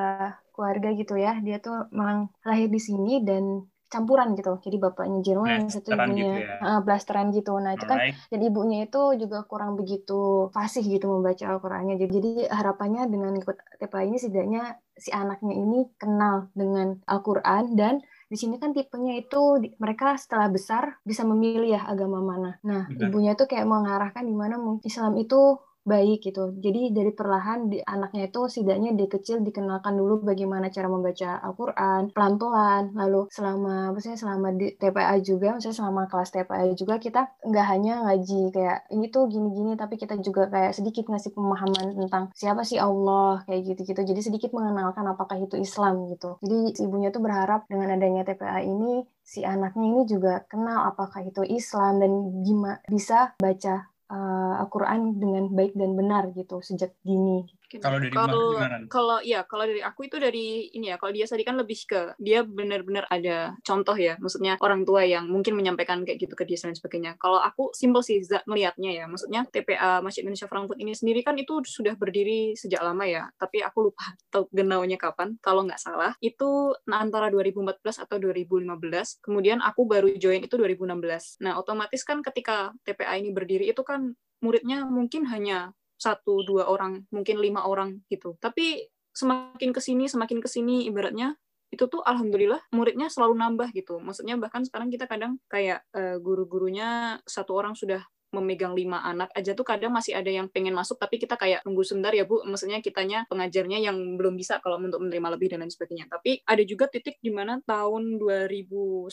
keluarga 0.53 0.89
gitu 0.93 1.17
ya. 1.17 1.37
Dia 1.41 1.61
tuh 1.61 1.89
memang 1.93 2.29
lahir 2.41 2.69
di 2.69 2.81
sini 2.81 3.21
dan 3.21 3.65
campuran 3.87 4.33
gitu. 4.33 4.57
Jadi 4.59 4.77
bapaknya 4.81 5.19
Jerman, 5.21 5.65
yang 5.65 5.69
satu 5.71 5.93
ibunya 5.93 6.25
gitu 6.25 6.41
ya. 6.41 6.55
uh, 6.61 6.79
blasteran 6.81 7.29
gitu. 7.31 7.53
Nah 7.61 7.77
itu 7.77 7.85
kan 7.85 7.99
dan 8.11 8.39
ibunya 8.41 8.85
itu 8.85 9.01
juga 9.15 9.45
kurang 9.45 9.77
begitu 9.77 10.49
fasih 10.51 10.83
gitu 10.83 11.09
membaca 11.09 11.45
Al-Qur'annya. 11.45 11.95
Jadi, 12.01 12.11
jadi 12.11 12.31
harapannya 12.49 13.07
dengan 13.07 13.33
ikut 13.37 13.57
TPA 13.79 14.01
ini 14.05 14.17
setidaknya 14.17 14.63
si 14.95 15.11
anaknya 15.11 15.53
ini 15.53 15.91
kenal 15.99 16.49
dengan 16.55 16.99
Al-Qur'an 17.05 17.75
dan 17.75 18.01
di 18.25 18.37
sini 18.41 18.57
kan 18.57 18.73
tipenya 18.73 19.21
itu 19.21 19.61
mereka 19.77 20.17
setelah 20.17 20.49
besar 20.49 20.97
bisa 21.05 21.21
memilih 21.21 21.77
ya 21.77 21.81
agama 21.85 22.19
mana. 22.25 22.57
Nah, 22.65 22.89
Benar. 22.89 23.07
ibunya 23.11 23.31
itu 23.37 23.45
kayak 23.45 23.69
mengarahkan 23.69 24.25
di 24.25 24.33
mana 24.33 24.57
Islam 24.81 25.13
itu 25.21 25.61
baik 25.85 26.25
gitu. 26.25 26.49
Jadi 26.57 26.89
dari 26.91 27.13
perlahan 27.13 27.69
di 27.69 27.77
anaknya 27.85 28.27
itu 28.33 28.49
setidaknya 28.49 28.97
di 28.97 29.05
kecil 29.05 29.45
dikenalkan 29.45 29.93
dulu 29.93 30.25
bagaimana 30.25 30.73
cara 30.73 30.89
membaca 30.89 31.39
Al-Qur'an 31.45 32.09
pelan-pelan. 32.09 32.97
Lalu 32.97 33.29
selama 33.29 33.93
maksudnya 33.93 34.17
selama 34.17 34.49
di 34.57 34.73
TPA 34.73 35.15
juga, 35.21 35.53
maksudnya 35.53 35.77
selama 35.77 36.09
kelas 36.09 36.29
TPA 36.33 36.65
juga 36.73 36.97
kita 36.97 37.21
nggak 37.45 37.65
hanya 37.69 37.93
ngaji 38.09 38.41
kayak 38.49 38.79
ini 38.89 39.05
tuh 39.13 39.29
gini-gini 39.29 39.77
tapi 39.77 39.95
kita 40.01 40.17
juga 40.19 40.49
kayak 40.49 40.73
sedikit 40.73 41.05
ngasih 41.05 41.31
pemahaman 41.37 41.93
tentang 42.01 42.33
siapa 42.33 42.65
sih 42.65 42.81
Allah 42.81 43.45
kayak 43.45 43.61
gitu-gitu. 43.77 44.01
Jadi 44.01 44.21
sedikit 44.25 44.51
mengenalkan 44.57 45.05
apakah 45.05 45.37
itu 45.37 45.55
Islam 45.61 46.09
gitu. 46.09 46.41
Jadi 46.41 46.81
ibunya 46.81 47.13
tuh 47.13 47.21
berharap 47.21 47.69
dengan 47.69 47.93
adanya 47.93 48.25
TPA 48.25 48.65
ini 48.65 49.05
si 49.25 49.41
anaknya 49.41 49.85
ini 49.85 50.01
juga 50.05 50.45
kenal 50.49 50.89
apakah 50.93 51.25
itu 51.25 51.41
Islam 51.45 51.97
dan 51.97 52.11
gimana 52.45 52.77
bisa 52.85 53.33
baca 53.41 53.89
uh, 54.09 54.53
Al-Quran 54.61 55.17
dengan 55.17 55.49
baik 55.49 55.73
dan 55.73 55.95
benar 55.97 56.29
gitu 56.33 56.61
sejak 56.61 56.93
dini. 57.01 57.45
Kalau 57.81 57.97
dari 57.97 58.13
kalau 58.13 58.45
kalau 58.87 59.17
ya 59.25 59.41
kalau 59.45 59.65
dari 59.65 59.81
aku 59.81 60.07
itu 60.07 60.17
dari 60.21 60.69
ini 60.71 60.93
ya 60.93 61.01
kalau 61.01 61.11
dia 61.11 61.25
tadi 61.25 61.43
kan 61.43 61.57
lebih 61.57 61.77
ke 61.89 62.13
dia 62.21 62.45
benar-benar 62.45 63.09
ada 63.09 63.57
contoh 63.65 63.97
ya 63.97 64.15
maksudnya 64.21 64.55
orang 64.61 64.85
tua 64.85 65.03
yang 65.03 65.25
mungkin 65.27 65.57
menyampaikan 65.57 66.05
kayak 66.05 66.21
gitu 66.21 66.33
ke 66.37 66.45
dia 66.45 66.57
dan 66.61 66.77
sebagainya. 66.77 67.17
Kalau 67.17 67.41
aku 67.41 67.73
simpel 67.73 68.05
sih 68.05 68.21
melihatnya 68.45 68.91
ya 68.93 69.05
maksudnya 69.09 69.43
TPA 69.49 69.99
Masjid 70.05 70.23
Indonesia 70.23 70.47
Frankfurt 70.49 70.79
ini 70.79 70.93
sendiri 70.93 71.21
kan 71.25 71.35
itu 71.35 71.61
sudah 71.65 71.97
berdiri 71.97 72.53
sejak 72.53 72.81
lama 72.81 73.03
ya 73.05 73.27
tapi 73.41 73.61
aku 73.65 73.91
lupa 73.91 74.05
tahu 74.33 74.47
genaunya 74.53 74.97
kapan 74.99 75.35
kalau 75.41 75.65
nggak 75.65 75.81
salah 75.81 76.13
itu 76.21 76.73
antara 76.89 77.27
2014 77.33 77.81
atau 78.05 78.15
2015 78.21 79.25
kemudian 79.25 79.59
aku 79.59 79.85
baru 79.89 80.07
join 80.15 80.45
itu 80.45 80.55
2016. 80.55 81.41
Nah 81.43 81.57
otomatis 81.59 82.01
kan 82.05 82.21
ketika 82.21 82.71
TPA 82.85 83.17
ini 83.19 83.33
berdiri 83.33 83.69
itu 83.69 83.81
kan 83.81 84.13
muridnya 84.43 84.85
mungkin 84.85 85.25
hanya 85.25 85.73
satu 85.95 86.43
dua 86.43 86.67
orang 86.67 87.07
mungkin 87.11 87.39
lima 87.39 87.65
orang 87.65 88.03
gitu. 88.11 88.35
Tapi 88.39 88.87
semakin 89.15 89.71
ke 89.71 89.79
sini 89.79 90.11
semakin 90.11 90.43
ke 90.43 90.49
sini 90.51 90.83
ibaratnya 90.91 91.39
itu 91.73 91.91
tuh 91.91 92.03
alhamdulillah 92.03 92.61
muridnya 92.71 93.11
selalu 93.11 93.35
nambah 93.35 93.71
gitu. 93.75 93.99
Maksudnya 93.99 94.39
bahkan 94.39 94.63
sekarang 94.63 94.87
kita 94.91 95.09
kadang 95.09 95.41
kayak 95.51 95.83
uh, 95.95 96.19
guru-gurunya 96.21 97.19
satu 97.25 97.55
orang 97.57 97.73
sudah 97.75 98.03
memegang 98.35 98.75
lima 98.75 98.99
anak 98.99 99.31
aja 99.31 99.55
tuh 99.55 99.63
kadang 99.63 99.95
masih 99.95 100.11
ada 100.11 100.27
yang 100.27 100.51
pengen 100.51 100.75
masuk 100.75 100.99
tapi 100.99 101.15
kita 101.15 101.39
kayak 101.39 101.63
tunggu 101.63 101.87
sebentar 101.87 102.11
ya 102.11 102.27
bu. 102.27 102.43
Maksudnya 102.43 102.83
kitanya 102.83 103.23
pengajarnya 103.31 103.79
yang 103.79 103.95
belum 104.19 104.35
bisa 104.35 104.59
kalau 104.59 104.75
untuk 104.79 104.99
menerima 104.99 105.39
lebih 105.39 105.47
dan 105.55 105.63
lain 105.63 105.71
sebagainya. 105.71 106.11
Tapi 106.11 106.43
ada 106.43 106.63
juga 106.67 106.91
titik 106.91 107.19
di 107.23 107.31
mana 107.31 107.63
tahun 107.63 108.19
2019 108.19 109.11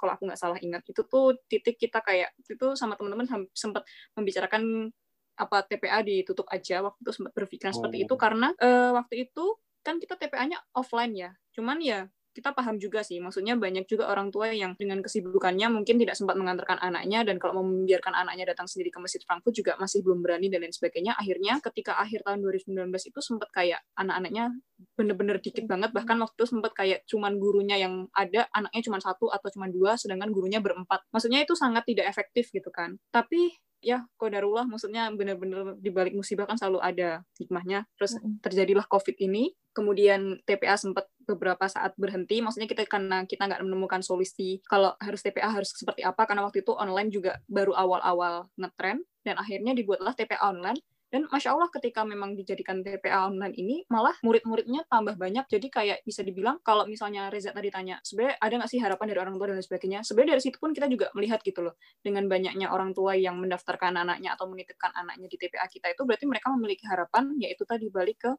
kalau 0.00 0.12
aku 0.16 0.22
nggak 0.28 0.40
salah 0.40 0.58
ingat 0.60 0.82
itu 0.88 1.04
tuh 1.04 1.36
titik 1.48 1.76
kita 1.76 2.00
kayak 2.00 2.32
itu 2.40 2.72
sama 2.76 2.96
teman-teman 2.96 3.48
sempat 3.52 3.84
membicarakan 4.16 4.88
apa 5.34 5.66
TPA 5.66 6.00
ditutup 6.06 6.46
aja 6.50 6.82
waktu 6.84 7.00
itu 7.02 7.12
sempat 7.12 7.32
berpikiran 7.34 7.72
oh. 7.74 7.76
seperti 7.82 7.98
itu 8.06 8.14
karena 8.14 8.54
uh, 8.58 8.94
waktu 8.94 9.30
itu 9.30 9.44
kan 9.84 10.00
kita 10.00 10.16
TPA-nya 10.16 10.58
offline 10.72 11.12
ya 11.12 11.30
cuman 11.52 11.78
ya 11.82 12.08
kita 12.34 12.50
paham 12.50 12.82
juga 12.82 13.06
sih, 13.06 13.22
maksudnya 13.22 13.54
banyak 13.54 13.86
juga 13.86 14.10
orang 14.10 14.34
tua 14.34 14.50
yang 14.50 14.74
dengan 14.74 14.98
kesibukannya 14.98 15.70
mungkin 15.70 16.02
tidak 16.02 16.18
sempat 16.18 16.34
mengantarkan 16.34 16.82
anaknya 16.82 17.22
dan 17.22 17.38
kalau 17.38 17.62
mau 17.62 17.66
membiarkan 17.70 18.10
anaknya 18.10 18.50
datang 18.50 18.66
sendiri 18.66 18.90
ke 18.90 18.98
Masjid 18.98 19.22
Frankfurt 19.22 19.54
juga 19.54 19.78
masih 19.78 20.02
belum 20.02 20.18
berani 20.18 20.50
dan 20.50 20.66
lain 20.66 20.74
sebagainya. 20.74 21.14
Akhirnya 21.14 21.62
ketika 21.62 21.94
akhir 21.94 22.26
tahun 22.26 22.42
2019 22.42 22.90
itu 22.90 23.20
sempat 23.22 23.48
kayak 23.54 23.80
anak-anaknya 23.94 24.50
bener-bener 24.98 25.38
dikit 25.38 25.64
banget, 25.70 25.94
bahkan 25.94 26.18
waktu 26.18 26.34
itu 26.34 26.46
sempat 26.50 26.74
kayak 26.74 27.06
cuman 27.06 27.38
gurunya 27.38 27.78
yang 27.78 28.10
ada, 28.10 28.50
anaknya 28.50 28.82
cuma 28.82 28.98
satu 28.98 29.30
atau 29.30 29.48
cuma 29.54 29.70
dua, 29.70 29.94
sedangkan 29.94 30.34
gurunya 30.34 30.58
berempat. 30.58 31.06
Maksudnya 31.14 31.46
itu 31.46 31.54
sangat 31.54 31.86
tidak 31.86 32.10
efektif 32.10 32.50
gitu 32.50 32.74
kan. 32.74 32.98
Tapi 33.14 33.54
ya 33.84 34.08
kodarullah 34.16 34.64
maksudnya 34.64 35.12
benar-benar 35.12 35.76
di 35.76 35.92
balik 35.92 36.16
musibah 36.16 36.48
kan 36.48 36.56
selalu 36.56 36.80
ada 36.80 37.20
hikmahnya. 37.36 37.84
Terus 38.00 38.16
terjadilah 38.40 38.88
covid 38.88 39.14
ini 39.20 39.52
kemudian 39.76 40.40
TPA 40.46 40.78
sempat 40.78 41.10
beberapa 41.26 41.66
saat 41.66 41.92
berhenti 41.98 42.38
maksudnya 42.38 42.70
kita 42.70 42.86
karena 42.86 43.26
kita 43.26 43.48
nggak 43.48 43.64
menemukan 43.64 44.00
solusi 44.04 44.62
kalau 44.68 44.94
harus 45.02 45.20
TPA 45.24 45.50
harus 45.50 45.74
seperti 45.74 46.06
apa 46.06 46.28
karena 46.28 46.46
waktu 46.46 46.62
itu 46.62 46.72
online 46.76 47.10
juga 47.10 47.42
baru 47.50 47.74
awal-awal 47.74 48.46
ngetren 48.60 49.02
dan 49.24 49.40
akhirnya 49.40 49.72
dibuatlah 49.74 50.12
TPA 50.14 50.38
online 50.52 50.78
dan 51.14 51.30
masya 51.30 51.54
Allah 51.54 51.70
ketika 51.70 52.02
memang 52.02 52.34
dijadikan 52.34 52.82
TPA 52.82 53.30
online 53.30 53.54
ini 53.54 53.86
malah 53.86 54.18
murid-muridnya 54.26 54.82
tambah 54.90 55.14
banyak. 55.14 55.46
Jadi 55.46 55.70
kayak 55.70 55.98
bisa 56.02 56.26
dibilang 56.26 56.58
kalau 56.66 56.90
misalnya 56.90 57.30
Reza 57.30 57.54
tadi 57.54 57.70
tanya, 57.70 58.02
sebenarnya 58.02 58.34
ada 58.42 58.54
nggak 58.58 58.70
sih 58.74 58.82
harapan 58.82 59.06
dari 59.14 59.20
orang 59.22 59.38
tua 59.38 59.54
dan 59.54 59.62
sebagainya? 59.62 60.02
Sebenarnya 60.02 60.34
dari 60.34 60.42
situ 60.42 60.58
pun 60.58 60.74
kita 60.74 60.90
juga 60.90 61.14
melihat 61.14 61.38
gitu 61.46 61.62
loh. 61.62 61.78
Dengan 62.02 62.26
banyaknya 62.26 62.66
orang 62.74 62.90
tua 62.98 63.14
yang 63.14 63.38
mendaftarkan 63.38 63.94
anaknya 63.94 64.34
atau 64.34 64.50
menitipkan 64.50 64.90
anaknya 64.90 65.30
di 65.30 65.38
TPA 65.38 65.70
kita 65.70 65.94
itu 65.94 66.02
berarti 66.02 66.26
mereka 66.26 66.50
memiliki 66.50 66.82
harapan 66.90 67.30
yaitu 67.38 67.62
tadi 67.62 67.86
balik 67.94 68.26
ke 68.26 68.30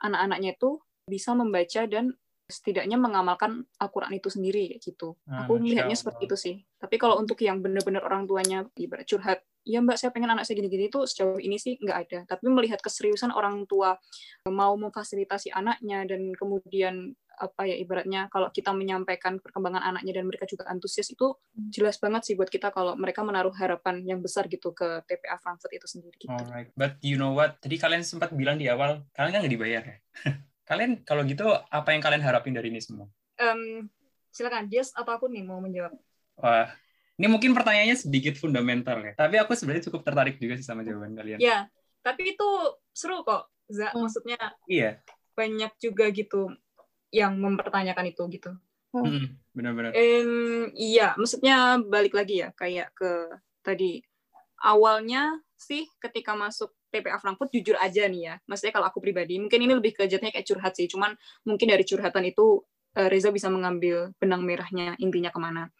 anak-anaknya 0.00 0.56
itu 0.56 0.80
bisa 1.04 1.36
membaca 1.36 1.84
dan 1.84 2.16
setidaknya 2.52 3.00
mengamalkan 3.00 3.64
Al-Quran 3.80 4.12
itu 4.12 4.28
sendiri 4.28 4.76
gitu. 4.78 5.16
Ah, 5.24 5.48
Aku 5.48 5.56
melihatnya 5.56 5.96
seperti 5.96 6.28
itu 6.28 6.36
sih. 6.36 6.54
Tapi 6.76 7.00
kalau 7.00 7.16
untuk 7.16 7.40
yang 7.40 7.64
benar-benar 7.64 8.04
orang 8.04 8.28
tuanya 8.28 8.68
ibarat 8.76 9.08
curhat, 9.08 9.40
ya 9.64 9.78
mbak 9.80 9.96
saya 9.96 10.10
pengen 10.12 10.34
anak 10.34 10.44
saya 10.44 10.58
gini-gini 10.58 10.90
itu 10.90 11.00
sejauh 11.06 11.40
ini 11.40 11.56
sih 11.56 11.80
nggak 11.80 11.98
ada. 12.06 12.18
Tapi 12.28 12.44
melihat 12.52 12.78
keseriusan 12.84 13.32
orang 13.32 13.64
tua 13.64 13.96
mau 14.50 14.76
memfasilitasi 14.76 15.54
anaknya 15.54 16.04
dan 16.04 16.34
kemudian 16.36 17.16
apa 17.42 17.64
ya 17.64 17.76
ibaratnya 17.80 18.28
kalau 18.28 18.52
kita 18.52 18.70
menyampaikan 18.76 19.40
perkembangan 19.40 19.82
anaknya 19.82 20.20
dan 20.20 20.28
mereka 20.28 20.44
juga 20.44 20.68
antusias 20.68 21.08
itu 21.10 21.32
jelas 21.72 21.96
banget 21.96 22.28
sih 22.28 22.34
buat 22.36 22.46
kita 22.46 22.70
kalau 22.70 22.94
mereka 22.94 23.24
menaruh 23.24 23.50
harapan 23.56 24.04
yang 24.04 24.20
besar 24.20 24.46
gitu 24.52 24.70
ke 24.76 25.02
TPA 25.08 25.40
Frankfurt 25.40 25.72
itu 25.72 25.86
sendiri. 25.88 26.16
Gitu. 26.20 26.30
Alright, 26.30 26.70
but 26.76 27.00
you 27.00 27.16
know 27.16 27.32
what? 27.32 27.56
Tadi 27.58 27.80
kalian 27.80 28.04
sempat 28.04 28.30
bilang 28.36 28.60
di 28.60 28.68
awal 28.68 29.02
kalian 29.16 29.32
kan 29.32 29.40
nggak 29.42 29.54
dibayar 29.54 29.82
ya. 29.82 29.96
Kalian 30.62 31.02
kalau 31.02 31.26
gitu 31.26 31.46
apa 31.50 31.88
yang 31.90 32.02
kalian 32.02 32.22
harapin 32.22 32.54
dari 32.54 32.70
ini 32.70 32.78
semua? 32.78 33.10
Um, 33.38 33.90
silakan, 34.30 34.70
Dias 34.70 34.94
atau 34.94 35.12
aku 35.12 35.26
nih 35.28 35.42
mau 35.42 35.58
menjawab. 35.58 35.92
Wah, 36.38 36.70
ini 37.20 37.26
mungkin 37.28 37.52
pertanyaannya 37.52 37.98
sedikit 37.98 38.34
fundamental 38.38 38.98
ya. 39.04 39.12
Tapi 39.18 39.36
aku 39.42 39.52
sebenarnya 39.52 39.90
cukup 39.90 40.02
tertarik 40.06 40.40
juga 40.40 40.56
sih 40.56 40.66
sama 40.66 40.86
jawaban 40.86 41.12
kalian. 41.14 41.38
Iya, 41.38 41.68
tapi 42.00 42.34
itu 42.34 42.48
seru 42.94 43.22
kok. 43.22 43.50
Za, 43.72 43.94
hmm. 43.94 44.00
maksudnya 44.04 44.40
iya. 44.68 45.00
banyak 45.32 45.72
juga 45.80 46.10
gitu 46.12 46.52
yang 47.12 47.36
mempertanyakan 47.38 48.10
itu 48.10 48.22
gitu. 48.32 48.50
Hmm, 48.92 49.40
benar-benar. 49.56 49.96
Um, 49.96 50.68
iya, 50.76 51.16
maksudnya 51.16 51.80
balik 51.80 52.12
lagi 52.12 52.44
ya 52.44 52.52
kayak 52.52 52.92
ke 52.92 53.12
tadi 53.64 54.04
awalnya 54.60 55.40
sih 55.56 55.88
ketika 56.02 56.36
masuk 56.36 56.74
TPA 56.92 57.16
Frankfurt 57.16 57.48
jujur 57.48 57.74
aja 57.80 58.04
nih 58.04 58.22
ya, 58.28 58.34
maksudnya 58.44 58.76
kalau 58.76 58.86
aku 58.92 59.00
pribadi, 59.00 59.40
mungkin 59.40 59.64
ini 59.64 59.72
lebih 59.72 59.96
ke 59.96 60.04
jatuhnya 60.04 60.36
kayak 60.36 60.44
curhat 60.44 60.76
sih, 60.76 60.86
cuman 60.86 61.16
mungkin 61.48 61.72
dari 61.72 61.82
curhatan 61.88 62.28
itu 62.28 62.60
uh, 63.00 63.08
Reza 63.08 63.32
bisa 63.32 63.48
mengambil 63.48 64.12
benang 64.20 64.44
merahnya 64.44 64.94
intinya 65.00 65.32
ke 65.32 65.40
mana. 65.40 65.72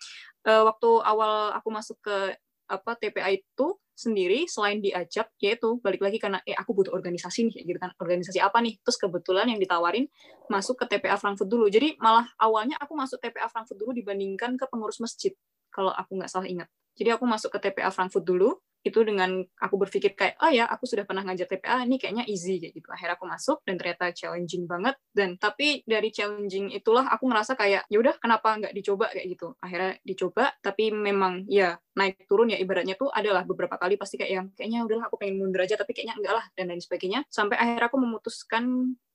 Uh, 0.43 0.65
waktu 0.67 0.91
awal 1.05 1.53
aku 1.53 1.69
masuk 1.71 2.01
ke 2.01 2.35
apa 2.73 2.97
TPA 2.97 3.37
itu 3.37 3.77
sendiri 3.93 4.49
selain 4.49 4.81
diajak 4.81 5.29
yaitu 5.37 5.77
balik 5.85 6.01
lagi 6.01 6.17
karena 6.17 6.41
eh 6.49 6.57
aku 6.57 6.73
butuh 6.73 6.91
organisasi 6.97 7.53
nih 7.53 7.69
gitu 7.69 7.79
kan. 7.79 7.93
Organisasi 8.01 8.41
apa 8.41 8.59
nih? 8.65 8.81
Terus 8.81 8.97
kebetulan 8.97 9.47
yang 9.53 9.61
ditawarin 9.61 10.09
masuk 10.49 10.81
ke 10.83 10.85
TPA 10.89 11.21
Frankfurt 11.21 11.47
dulu. 11.47 11.69
Jadi 11.69 12.01
malah 12.01 12.27
awalnya 12.41 12.81
aku 12.81 12.97
masuk 12.97 13.21
TPA 13.21 13.47
Frankfurt 13.53 13.77
dulu 13.79 13.93
dibandingkan 13.93 14.57
ke 14.57 14.65
pengurus 14.67 14.99
masjid 14.99 15.37
kalau 15.69 15.93
aku 15.93 16.17
nggak 16.17 16.33
salah 16.33 16.49
ingat. 16.49 16.69
Jadi 16.97 17.13
aku 17.13 17.25
masuk 17.29 17.53
ke 17.53 17.69
TPA 17.69 17.93
Frankfurt 17.93 18.25
dulu 18.25 18.57
itu 18.83 19.01
dengan 19.07 19.43
aku 19.63 19.75
berpikir 19.79 20.19
kayak 20.19 20.39
oh 20.43 20.51
ya 20.51 20.67
aku 20.67 20.85
sudah 20.91 21.07
pernah 21.07 21.23
ngajar 21.23 21.47
TPA 21.47 21.87
ini 21.87 21.97
kayaknya 22.03 22.25
easy 22.27 22.59
kayak 22.59 22.75
gitu. 22.75 22.89
Akhirnya 22.91 23.15
aku 23.15 23.27
masuk 23.31 23.59
dan 23.63 23.75
ternyata 23.79 24.11
challenging 24.11 24.67
banget. 24.67 24.99
Dan 25.15 25.39
tapi 25.39 25.87
dari 25.87 26.11
challenging 26.11 26.75
itulah 26.75 27.07
aku 27.07 27.31
ngerasa 27.31 27.55
kayak 27.55 27.87
ya 27.87 27.97
udah 28.03 28.15
kenapa 28.19 28.59
nggak 28.59 28.75
dicoba? 28.75 29.07
kayak 29.15 29.29
gitu. 29.39 29.55
Akhirnya 29.63 29.93
dicoba 30.03 30.45
tapi 30.65 30.91
memang 30.91 31.47
ya 31.47 31.79
naik 31.93 32.25
turun 32.25 32.49
ya 32.49 32.57
ibaratnya 32.57 32.97
tuh 32.97 33.13
adalah 33.13 33.45
beberapa 33.45 33.77
kali 33.77 34.01
pasti 34.01 34.17
kayak 34.17 34.33
yang 34.33 34.47
kayaknya 34.57 34.81
udahlah 34.85 35.13
aku 35.13 35.21
pengen 35.21 35.37
mundur 35.41 35.61
aja 35.61 35.77
tapi 35.77 35.93
kayaknya 35.93 36.17
enggak 36.17 36.35
lah 36.41 36.45
dan 36.57 36.73
lain 36.73 36.81
sebagainya. 36.81 37.21
Sampai 37.29 37.61
akhirnya 37.61 37.89
aku 37.93 37.99
memutuskan 38.01 38.65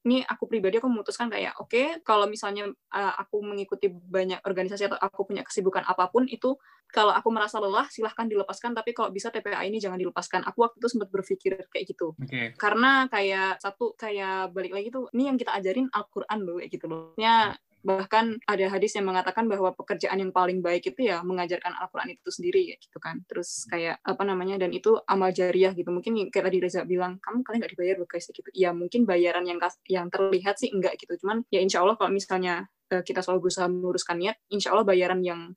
ini 0.07 0.24
aku 0.24 0.48
pribadi 0.48 0.79
aku 0.79 0.88
memutuskan 0.88 1.27
kayak 1.27 1.60
oke 1.60 1.67
okay, 1.67 2.00
kalau 2.00 2.31
misalnya 2.31 2.72
uh, 2.72 3.13
aku 3.19 3.43
mengikuti 3.43 3.91
banyak 3.91 4.39
organisasi 4.39 4.88
atau 4.88 4.96
aku 4.96 5.27
punya 5.27 5.43
kesibukan 5.43 5.84
apa 5.84 6.07
pun 6.07 6.24
itu 6.31 6.55
kalau 6.88 7.12
aku 7.12 7.27
merasa 7.36 7.60
lelah 7.60 7.84
silahkan 7.91 8.24
dilepaskan 8.31 8.72
tapi 8.72 8.96
kalau 8.96 9.12
bisa 9.12 9.27
TPA 9.27 9.67
ini 9.67 9.81
jangan 9.81 10.00
dilepaskan. 10.00 10.48
Aku 10.48 10.63
waktu 10.63 10.79
itu 10.79 10.88
sempat 10.88 11.12
berpikir 11.12 11.60
kayak 11.67 11.86
gitu. 11.91 12.15
Okay. 12.24 12.55
karena 12.55 13.12
kayak 13.12 13.60
satu 13.60 13.98
kayak 14.00 14.55
balik 14.55 14.72
lagi 14.72 14.88
tuh 14.88 15.12
ini 15.12 15.27
yang 15.27 15.36
kita 15.36 15.51
ajarin 15.51 15.91
Al-Quran 15.91 16.39
loh 16.48 16.55
kayak 16.63 16.72
gitu 16.72 16.86
loh. 16.88 17.03
Ya 17.19 17.57
bahkan 17.88 18.36
ada 18.44 18.67
hadis 18.67 19.00
yang 19.00 19.08
mengatakan 19.08 19.48
bahwa 19.48 19.72
pekerjaan 19.72 20.20
yang 20.20 20.36
paling 20.36 20.60
baik 20.60 20.91
itu 20.91 21.08
ya 21.08 21.24
mengajarkan 21.24 21.72
Al-Quran 21.72 22.20
itu 22.20 22.27
sendiri 22.27 22.67
ya 22.67 22.75
gitu 22.75 23.00
kan. 23.00 23.24
Terus 23.32 23.63
kayak 23.72 24.03
apa 24.03 24.27
namanya 24.27 24.60
dan 24.60 24.75
itu 24.75 25.00
amal 25.08 25.32
jariah 25.32 25.72
gitu. 25.72 25.88
Mungkin 25.88 26.27
kayak 26.27 26.51
tadi 26.51 26.58
Reza 26.60 26.84
bilang 26.84 27.24
kamu 27.24 27.48
kalian 27.48 27.60
nggak 27.63 27.74
dibayar 27.79 27.96
loh 27.96 28.10
guys 28.12 28.27
gitu. 28.27 28.44
Ya 28.51 28.75
mungkin 28.75 29.08
bayaran 29.08 29.48
yang 29.48 29.63
yang 29.88 30.12
terlihat 30.12 30.60
sih 30.60 30.75
enggak 30.75 31.00
gitu. 31.00 31.15
Cuman 31.24 31.48
ya 31.48 31.63
insya 31.63 31.79
Allah 31.79 31.96
kalau 31.96 32.12
misalnya 32.12 32.67
uh, 32.91 33.03
kita 33.08 33.24
selalu 33.24 33.48
berusaha 33.48 33.72
meluruskan 33.72 34.20
niat 34.20 34.36
insya 34.51 34.75
Allah 34.75 34.84
bayaran 34.84 35.24
yang 35.24 35.56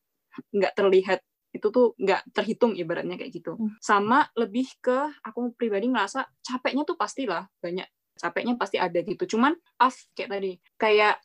nggak 0.54 0.78
terlihat 0.78 1.26
itu 1.50 1.66
tuh 1.74 1.98
nggak 1.98 2.30
terhitung 2.30 2.78
ibaratnya 2.78 3.18
kayak 3.18 3.34
gitu. 3.34 3.58
Hmm. 3.58 3.74
sama 3.82 4.30
lebih 4.38 4.70
ke 4.78 5.10
aku 5.26 5.50
pribadi 5.58 5.90
ngerasa 5.90 6.30
capeknya 6.46 6.86
tuh 6.86 6.94
pastilah 6.94 7.50
banyak. 7.58 7.90
Capeknya 8.14 8.54
pasti 8.54 8.78
ada 8.78 9.02
gitu. 9.02 9.34
Cuman 9.34 9.58
af 9.82 9.98
kayak 10.14 10.30
tadi 10.30 10.52
kayak 10.78 11.18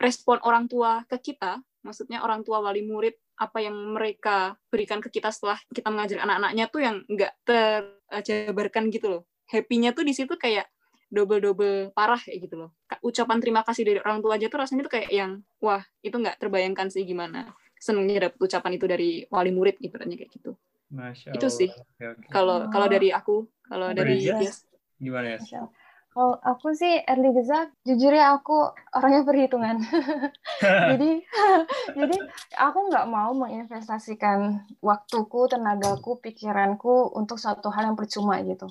respon 0.00 0.40
orang 0.42 0.66
tua 0.66 1.04
ke 1.04 1.20
kita 1.20 1.60
maksudnya 1.84 2.24
orang 2.24 2.44
tua 2.44 2.60
wali 2.60 2.84
murid 2.84 3.16
apa 3.40 3.64
yang 3.64 3.72
mereka 3.72 4.56
berikan 4.68 5.00
ke 5.00 5.08
kita 5.08 5.32
setelah 5.32 5.56
kita 5.72 5.88
mengajar 5.88 6.20
anak-anaknya 6.20 6.64
tuh 6.68 6.80
yang 6.84 6.96
nggak 7.08 7.32
terjabarkan 7.44 8.92
gitu 8.92 9.06
loh 9.08 9.22
happy-nya 9.48 9.96
tuh 9.96 10.06
di 10.06 10.12
situ 10.14 10.36
kayak 10.38 10.70
double-double 11.10 11.90
parah 11.90 12.22
kayak 12.22 12.46
gitu 12.46 12.54
loh. 12.54 12.70
Ucapan 13.02 13.42
terima 13.42 13.66
kasih 13.66 13.82
dari 13.82 13.98
orang 13.98 14.22
tua 14.22 14.38
aja 14.38 14.46
tuh 14.46 14.62
rasanya 14.62 14.86
tuh 14.86 14.94
kayak 14.94 15.10
yang 15.10 15.42
wah 15.58 15.82
itu 16.06 16.14
nggak 16.14 16.38
terbayangkan 16.38 16.86
sih 16.88 17.02
gimana 17.02 17.50
senengnya 17.80 18.30
dapet 18.30 18.38
ucapan 18.38 18.72
itu 18.78 18.86
dari 18.86 19.10
wali 19.26 19.50
murid 19.50 19.76
gitu 19.82 19.98
kayak 19.98 20.30
gitu. 20.30 20.54
Masya 20.90 21.34
itu 21.34 21.48
sih 21.50 21.70
kalau 22.30 22.66
okay. 22.66 22.70
kalau 22.70 22.86
dari 22.86 23.08
aku 23.10 23.46
kalau 23.66 23.90
dari 23.94 24.22
yes. 24.22 24.66
gimana 24.98 25.38
ya? 25.38 25.38
Kalau 26.10 26.34
aku 26.42 26.74
sih 26.74 27.06
early 27.06 27.30
gezak, 27.30 27.70
jujur 27.86 28.10
ya 28.10 28.34
aku 28.34 28.74
orangnya 28.98 29.22
perhitungan. 29.22 29.78
jadi 30.90 31.10
jadi 31.98 32.16
aku 32.58 32.78
nggak 32.90 33.06
mau 33.06 33.30
menginvestasikan 33.38 34.66
waktuku, 34.82 35.46
tenagaku, 35.46 36.18
pikiranku 36.18 37.14
untuk 37.14 37.38
satu 37.38 37.70
hal 37.70 37.94
yang 37.94 37.98
percuma 37.98 38.42
gitu. 38.42 38.66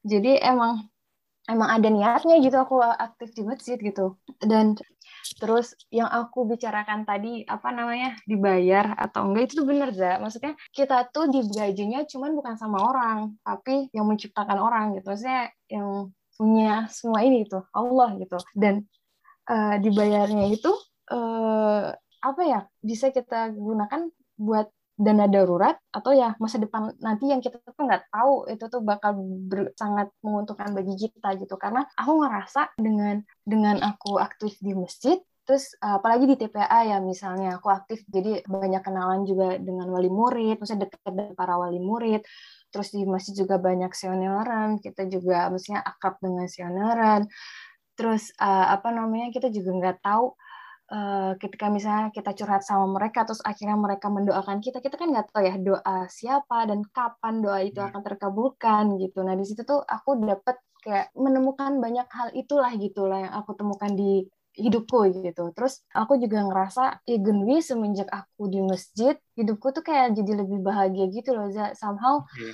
Jadi 0.00 0.40
emang 0.40 0.88
emang 1.50 1.68
ada 1.74 1.88
niatnya 1.90 2.38
gitu 2.38 2.54
aku 2.54 2.78
aktif 2.80 3.34
di 3.34 3.42
masjid 3.42 3.74
gitu 3.74 4.14
dan 4.38 4.78
terus 5.38 5.74
yang 5.90 6.06
aku 6.06 6.46
bicarakan 6.46 7.02
tadi 7.02 7.42
apa 7.46 7.74
namanya 7.74 8.14
dibayar 8.26 8.94
atau 8.94 9.26
enggak 9.26 9.50
itu 9.50 9.62
tuh 9.62 9.66
bener 9.66 9.90
za 9.90 10.22
maksudnya 10.22 10.54
kita 10.70 11.10
tuh 11.10 11.26
digajinya 11.30 12.06
cuman 12.06 12.30
bukan 12.38 12.54
sama 12.58 12.78
orang 12.78 13.18
tapi 13.42 13.90
yang 13.90 14.06
menciptakan 14.06 14.58
orang 14.58 14.94
gitu 14.98 15.06
maksudnya 15.10 15.50
yang 15.66 16.10
punya 16.36 16.86
semua 16.88 17.20
ini 17.24 17.44
gitu 17.44 17.62
Allah 17.74 18.16
gitu. 18.18 18.38
Dan 18.56 18.84
uh, 19.48 19.76
dibayarnya 19.78 20.52
itu 20.52 20.70
uh, 21.12 21.92
apa 22.22 22.42
ya 22.46 22.60
bisa 22.80 23.10
kita 23.10 23.50
gunakan 23.54 24.08
buat 24.38 24.70
dana 24.92 25.26
darurat 25.26 25.74
atau 25.90 26.12
ya 26.14 26.36
masa 26.38 26.60
depan 26.62 26.94
nanti 27.00 27.26
yang 27.32 27.42
kita 27.42 27.58
tuh 27.64 27.74
nggak 27.74 28.12
tahu 28.12 28.46
itu 28.46 28.64
tuh 28.70 28.82
bakal 28.84 29.16
ber, 29.48 29.72
sangat 29.74 30.12
menguntungkan 30.22 30.70
bagi 30.76 30.94
kita 30.94 31.34
gitu. 31.40 31.54
Karena 31.58 31.82
aku 31.98 32.22
ngerasa 32.22 32.76
dengan 32.78 33.18
dengan 33.42 33.82
aku 33.82 34.20
aktif 34.22 34.56
di 34.62 34.72
masjid 34.76 35.18
terus 35.42 35.74
apalagi 35.82 36.24
di 36.30 36.36
TPA 36.38 36.86
ya 36.86 36.98
misalnya 37.02 37.58
aku 37.58 37.66
aktif 37.66 38.06
jadi 38.06 38.46
banyak 38.46 38.82
kenalan 38.86 39.26
juga 39.26 39.58
dengan 39.58 39.90
wali 39.90 40.06
murid 40.06 40.62
maksudnya 40.62 40.86
dekat 40.86 41.02
dengan 41.02 41.34
para 41.34 41.58
wali 41.58 41.82
murid 41.82 42.22
terus 42.72 42.88
di 42.90 43.04
masjid 43.04 43.36
juga 43.36 43.60
banyak 43.60 43.92
senioran 43.92 44.80
kita 44.80 45.04
juga 45.06 45.52
maksudnya 45.52 45.84
akrab 45.84 46.16
dengan 46.24 46.48
senioran 46.48 47.28
terus 47.94 48.32
uh, 48.40 48.72
apa 48.72 48.88
namanya 48.90 49.28
kita 49.28 49.52
juga 49.52 49.70
nggak 49.76 49.98
tahu 50.00 50.32
uh, 50.92 51.32
ketika 51.36 51.68
misalnya 51.68 52.08
kita 52.08 52.32
curhat 52.32 52.64
sama 52.64 52.88
mereka 52.88 53.28
terus 53.28 53.44
akhirnya 53.44 53.76
mereka 53.76 54.08
mendoakan 54.08 54.64
kita 54.64 54.80
kita 54.80 54.96
kan 54.96 55.12
nggak 55.12 55.28
tahu 55.30 55.44
ya 55.44 55.54
doa 55.60 56.08
siapa 56.08 56.66
dan 56.68 56.80
kapan 56.88 57.44
doa 57.44 57.60
itu 57.60 57.78
hmm. 57.78 57.88
akan 57.92 58.02
terkabulkan 58.02 58.84
gitu 58.96 59.20
nah 59.20 59.36
di 59.36 59.44
situ 59.44 59.62
tuh 59.62 59.84
aku 59.84 60.16
dapat 60.24 60.56
kayak 60.82 61.14
menemukan 61.14 61.78
banyak 61.78 62.08
hal 62.10 62.28
itulah 62.34 62.72
gitulah 62.74 63.22
yang 63.22 63.34
aku 63.36 63.54
temukan 63.54 63.92
di 63.94 64.26
hidupku 64.56 65.08
gitu. 65.24 65.52
Terus 65.56 65.84
aku 65.92 66.20
juga 66.20 66.44
ngerasa 66.44 67.04
ya 67.08 67.16
Genwi 67.20 67.64
semenjak 67.64 68.08
aku 68.12 68.48
di 68.52 68.60
masjid, 68.60 69.14
hidupku 69.36 69.72
tuh 69.72 69.84
kayak 69.84 70.16
jadi 70.16 70.44
lebih 70.44 70.60
bahagia 70.60 71.08
gitu 71.08 71.32
loh. 71.32 71.48
Somehow 71.76 72.24
okay 72.28 72.52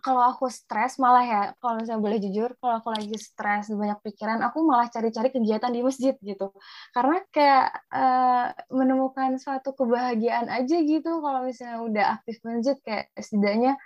kalau 0.00 0.22
aku 0.24 0.46
stres 0.48 0.96
malah 0.96 1.24
ya 1.26 1.42
kalau 1.58 1.82
misalnya 1.82 2.02
boleh 2.02 2.18
jujur 2.22 2.50
kalau 2.62 2.80
aku 2.80 2.88
lagi 2.94 3.16
stres 3.18 3.70
banyak 3.70 3.98
pikiran 4.02 4.40
aku 4.46 4.62
malah 4.64 4.86
cari-cari 4.88 5.28
kegiatan 5.34 5.70
di 5.70 5.80
masjid 5.82 6.14
gitu 6.22 6.54
karena 6.94 7.20
kayak 7.34 7.66
uh, 7.92 8.54
menemukan 8.72 9.36
suatu 9.36 9.74
kebahagiaan 9.74 10.48
aja 10.48 10.76
gitu 10.80 11.20
kalau 11.20 11.44
misalnya 11.44 11.78
udah 11.84 12.04
aktif 12.18 12.40
masjid 12.46 12.76
kayak 12.82 13.10
setidaknya 13.18 13.76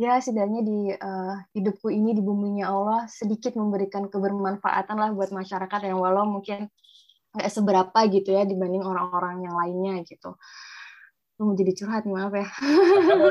ya 0.00 0.18
setidaknya 0.18 0.60
di 0.64 0.78
uh, 0.96 1.36
hidupku 1.52 1.92
ini 1.92 2.16
di 2.16 2.22
buminya 2.24 2.72
Allah 2.72 3.00
sedikit 3.06 3.52
memberikan 3.54 4.08
kebermanfaatan 4.08 4.96
lah 4.96 5.10
buat 5.12 5.30
masyarakat 5.30 5.80
yang 5.84 6.00
walau 6.00 6.24
mungkin 6.24 6.72
nggak 7.32 7.48
seberapa 7.48 7.98
gitu 8.12 8.28
ya 8.32 8.44
dibanding 8.44 8.84
orang-orang 8.84 9.44
yang 9.48 9.54
lainnya 9.56 10.04
gitu. 10.04 10.36
Mau 11.40 11.56
jadi 11.56 11.72
curhat 11.74 12.04
maaf 12.06 12.30
ya. 12.36 12.48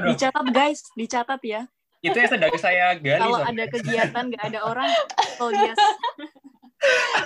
Dicatat 0.09 0.47
guys. 0.51 0.81
Dicatat 0.97 1.41
ya. 1.45 1.69
Itu 2.01 2.17
yang 2.17 2.31
sedang 2.33 2.51
saya 2.57 2.97
gali 2.97 3.21
kalau 3.21 3.39
ada 3.39 3.63
kegiatan 3.69 4.23
nggak 4.33 4.45
ada 4.51 4.59
orang 4.65 4.89
oh 5.37 5.53
yes. 5.53 5.77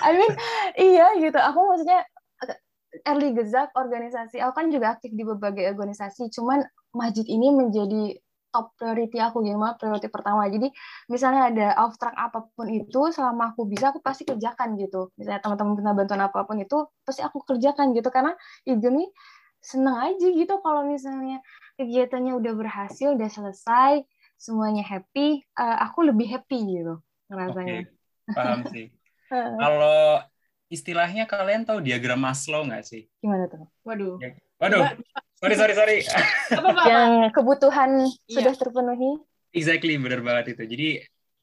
I 0.04 0.12
mean 0.12 0.32
iya 0.76 1.16
gitu. 1.16 1.38
Aku 1.40 1.58
maksudnya 1.64 2.04
early 3.08 3.32
gezak 3.32 3.72
organisasi. 3.72 4.36
Aku 4.44 4.52
kan 4.52 4.68
juga 4.68 5.00
aktif 5.00 5.16
di 5.16 5.24
berbagai 5.24 5.72
organisasi. 5.72 6.28
Cuman 6.28 6.60
masjid 6.92 7.24
ini 7.24 7.56
menjadi 7.56 8.20
top 8.56 8.72
priority 8.80 9.20
aku 9.20 9.44
gitu 9.44 9.60
mah 9.60 9.76
priority 9.76 10.08
pertama 10.08 10.48
jadi 10.48 10.72
misalnya 11.12 11.52
ada 11.52 11.66
abstrak 11.76 12.16
apa 12.16 12.48
pun 12.56 12.72
itu 12.72 13.12
selama 13.12 13.52
aku 13.52 13.68
bisa 13.68 13.92
aku 13.92 14.00
pasti 14.00 14.24
kerjakan 14.24 14.80
gitu 14.80 15.12
misalnya 15.20 15.44
teman-teman 15.44 15.76
minta 15.76 15.92
bantuan 15.92 16.22
apa 16.24 16.48
pun 16.48 16.56
itu 16.56 16.88
pasti 17.04 17.20
aku 17.20 17.44
kerjakan 17.44 17.92
gitu 17.92 18.08
karena 18.08 18.32
itu 18.64 18.88
nih 18.88 19.12
seneng 19.60 20.00
aja 20.00 20.26
gitu 20.32 20.56
kalau 20.64 20.88
misalnya 20.88 21.44
kegiatannya 21.76 22.32
udah 22.32 22.52
berhasil 22.56 23.12
udah 23.12 23.28
selesai 23.28 24.08
semuanya 24.36 24.84
happy, 24.84 25.42
uh, 25.56 25.76
aku 25.88 26.04
lebih 26.06 26.28
happy 26.28 26.60
gitu 26.80 27.00
rasanya. 27.32 27.88
Okay. 27.88 28.32
Paham 28.36 28.60
sih. 28.70 28.86
Kalau 29.62 30.22
istilahnya 30.70 31.26
kalian 31.26 31.66
tahu 31.66 31.82
diagram 31.82 32.20
Maslow 32.22 32.62
nggak 32.68 32.84
sih? 32.86 33.08
Gimana 33.18 33.50
tuh? 33.50 33.66
Waduh. 33.82 34.16
Ya, 34.22 34.38
waduh. 34.62 34.86
Sorry, 35.36 35.56
sorry, 35.56 35.74
sorry. 35.76 35.98
Yang 36.88 37.36
kebutuhan 37.36 38.08
iya. 38.08 38.34
sudah 38.40 38.54
terpenuhi. 38.56 39.20
Exactly, 39.52 40.00
benar 40.00 40.24
banget 40.24 40.56
itu. 40.56 40.62
Jadi 40.64 40.88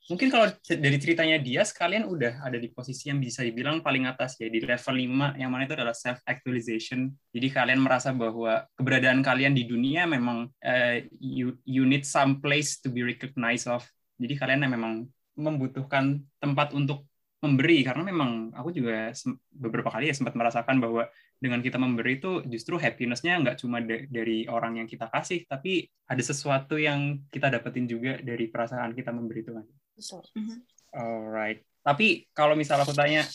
mungkin 0.10 0.28
kalau 0.28 0.52
dari 0.68 0.98
ceritanya 1.00 1.38
dia 1.40 1.64
sekalian 1.64 2.10
udah 2.10 2.44
ada 2.44 2.60
di 2.60 2.68
posisi 2.68 3.08
yang 3.08 3.24
bisa 3.24 3.40
dibilang 3.40 3.80
paling 3.80 4.04
atas 4.04 4.36
ya 4.36 4.52
di 4.52 4.60
level 4.60 5.00
5 5.00 5.40
yang 5.40 5.48
mana 5.48 5.64
itu 5.64 5.80
adalah 5.80 5.96
self 5.96 6.20
actualization 6.28 7.08
jadi 7.32 7.48
kalian 7.48 7.80
merasa 7.80 8.12
bahwa 8.12 8.68
keberadaan 8.76 9.24
kalian 9.24 9.56
di 9.56 9.64
dunia 9.64 10.04
memang 10.04 10.52
uh, 10.60 10.96
you, 11.24 11.56
you 11.64 11.88
need 11.88 12.04
some 12.04 12.44
place 12.44 12.84
to 12.84 12.92
be 12.92 13.00
recognized 13.00 13.64
of 13.72 13.88
jadi 14.20 14.36
kalian 14.36 14.68
memang 14.68 15.08
membutuhkan 15.40 16.20
tempat 16.44 16.76
untuk 16.76 17.08
memberi 17.44 17.84
karena 17.84 18.04
memang 18.08 18.56
aku 18.56 18.72
juga 18.72 19.12
beberapa 19.52 19.92
kali 19.92 20.08
ya 20.12 20.16
sempat 20.16 20.36
merasakan 20.36 20.80
bahwa 20.80 21.08
dengan 21.44 21.60
kita 21.60 21.76
memberi 21.76 22.24
itu 22.24 22.40
justru 22.48 22.80
happinessnya 22.80 23.36
nggak 23.44 23.60
cuma 23.60 23.84
dari 23.84 24.48
orang 24.48 24.80
yang 24.80 24.88
kita 24.88 25.12
kasih 25.12 25.44
tapi 25.44 25.92
ada 26.08 26.24
sesuatu 26.24 26.80
yang 26.80 27.20
kita 27.28 27.52
dapetin 27.52 27.84
juga 27.84 28.16
dari 28.24 28.48
perasaan 28.48 28.96
kita 28.96 29.12
memberi 29.12 29.44
itu 29.44 29.52
kan. 29.52 29.66
Mm-hmm. 29.68 30.58
Alright. 30.96 31.60
Tapi 31.84 32.32
kalau 32.32 32.56
misalnya 32.56 32.88
aku 32.88 32.96
tanya, 32.96 33.28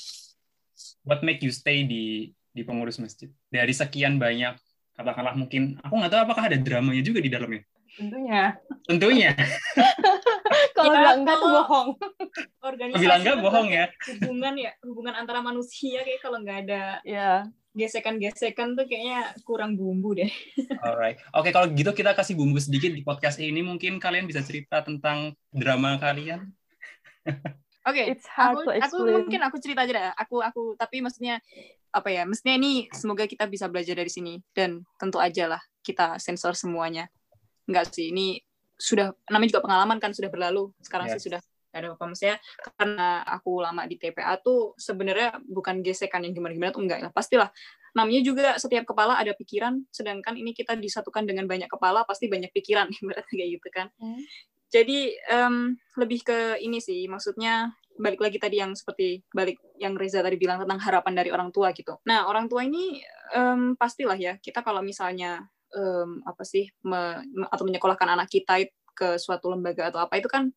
what 1.05 1.21
make 1.21 1.45
you 1.45 1.53
stay 1.53 1.85
di 1.85 2.33
di 2.49 2.65
pengurus 2.65 2.97
masjid 2.97 3.29
dari 3.53 3.77
sekian 3.77 4.17
banyak 4.17 4.57
katakanlah 4.97 5.37
mungkin 5.37 5.77
aku 5.85 5.95
nggak 5.95 6.11
tahu 6.11 6.23
apakah 6.27 6.49
ada 6.49 6.57
dramanya 6.57 7.05
juga 7.05 7.21
di 7.21 7.29
dalamnya. 7.29 7.63
Tentunya. 7.93 8.43
Tentunya. 8.89 9.31
kalau 10.77 10.95
ya, 10.95 10.99
bilang 11.03 11.19
enggak 11.23 11.37
tuh 11.37 11.51
bohong. 11.51 11.89
Organisasi 12.63 13.03
bilang 13.05 13.21
enggak 13.21 13.39
bohong 13.43 13.69
ya. 13.69 13.85
Hubungan 14.17 14.55
ya, 14.57 14.73
hubungan 14.87 15.15
antara 15.19 15.45
manusia 15.45 16.03
kayak 16.09 16.21
kalau 16.25 16.41
nggak 16.41 16.59
ada 16.67 17.05
ya 17.05 17.45
gesekan-gesekan 17.79 18.75
tuh 18.75 18.91
kayaknya 18.91 19.31
kurang 19.47 19.79
bumbu 19.79 20.19
deh. 20.19 20.27
Alright. 20.85 21.23
Oke, 21.31 21.49
okay, 21.49 21.53
kalau 21.55 21.71
gitu 21.71 21.95
kita 21.95 22.13
kasih 22.19 22.35
bumbu 22.35 22.59
sedikit 22.59 22.91
di 22.91 23.07
podcast 23.07 23.39
ini. 23.39 23.63
Mungkin 23.63 24.03
kalian 24.03 24.27
bisa 24.27 24.43
cerita 24.43 24.83
tentang 24.83 25.39
drama 25.55 25.95
kalian. 26.03 26.51
Oke, 27.89 28.05
okay, 28.05 28.21
aku, 28.21 28.69
aku 28.69 28.97
mungkin 29.07 29.41
aku 29.41 29.57
cerita 29.63 29.87
aja 29.87 29.93
deh. 29.95 30.05
Aku 30.19 30.45
aku 30.45 30.77
tapi 30.77 31.01
maksudnya 31.01 31.41
apa 31.95 32.13
ya? 32.13 32.29
Mestinya 32.29 32.59
ini 32.59 32.91
semoga 32.93 33.25
kita 33.25 33.49
bisa 33.49 33.71
belajar 33.71 33.97
dari 33.97 34.13
sini 34.13 34.43
dan 34.53 34.85
tentu 35.01 35.17
aja 35.17 35.49
lah 35.49 35.63
kita 35.81 36.21
sensor 36.21 36.53
semuanya. 36.53 37.09
Enggak 37.65 37.95
sih, 37.95 38.13
ini 38.13 38.43
sudah 38.77 39.15
namanya 39.33 39.57
juga 39.57 39.65
pengalaman 39.65 39.97
kan 40.03 40.13
sudah 40.13 40.29
berlalu. 40.29 40.69
Sekarang 40.85 41.09
yes. 41.09 41.17
sih 41.17 41.33
sudah 41.33 41.41
ada 41.79 41.95
apa. 41.95 42.05
Maksudnya 42.05 42.37
karena 42.77 43.23
aku 43.23 43.63
lama 43.63 43.83
di 43.87 43.97
TPA 43.97 44.39
tuh 44.43 44.75
sebenarnya 44.79 45.39
bukan 45.47 45.81
gesekan 45.81 46.27
yang 46.27 46.35
gimana-gimana 46.35 46.75
tuh 46.75 46.83
enggak 46.85 47.01
lah 47.07 47.13
pastilah 47.15 47.51
namanya 47.97 48.21
juga 48.23 48.47
setiap 48.61 48.85
kepala 48.95 49.17
ada 49.17 49.33
pikiran 49.33 49.83
sedangkan 49.91 50.37
ini 50.37 50.53
kita 50.53 50.77
disatukan 50.77 51.25
dengan 51.25 51.49
banyak 51.49 51.67
kepala 51.67 52.05
pasti 52.05 52.29
banyak 52.29 52.53
pikiran 52.53 52.87
berarti 53.07 53.33
kayak 53.35 53.51
gitu 53.59 53.69
kan. 53.73 53.89
Hmm. 53.99 54.23
jadi 54.69 55.17
um, 55.33 55.73
lebih 55.97 56.21
ke 56.29 56.61
ini 56.61 56.77
sih 56.79 57.09
maksudnya 57.09 57.73
balik 57.99 58.23
lagi 58.23 58.39
tadi 58.39 58.63
yang 58.63 58.77
seperti 58.79 59.27
balik 59.35 59.59
yang 59.81 59.99
Reza 59.99 60.23
tadi 60.23 60.39
bilang 60.39 60.63
tentang 60.63 60.79
harapan 60.79 61.19
dari 61.19 61.35
orang 61.35 61.51
tua 61.51 61.75
gitu. 61.75 61.99
Nah 62.07 62.31
orang 62.31 62.47
tua 62.47 62.63
ini 62.63 63.03
um, 63.35 63.75
pastilah 63.75 64.15
ya 64.15 64.39
kita 64.39 64.63
kalau 64.63 64.81
misalnya 64.81 65.43
um, 65.75 66.23
apa 66.23 66.47
sih 66.47 66.71
me, 66.87 67.27
atau 67.51 67.65
menyekolahkan 67.67 68.09
anak 68.09 68.31
kita 68.31 68.71
ke 68.95 69.19
suatu 69.19 69.51
lembaga 69.51 69.91
atau 69.91 69.99
apa 70.03 70.19
itu 70.19 70.31
kan 70.31 70.55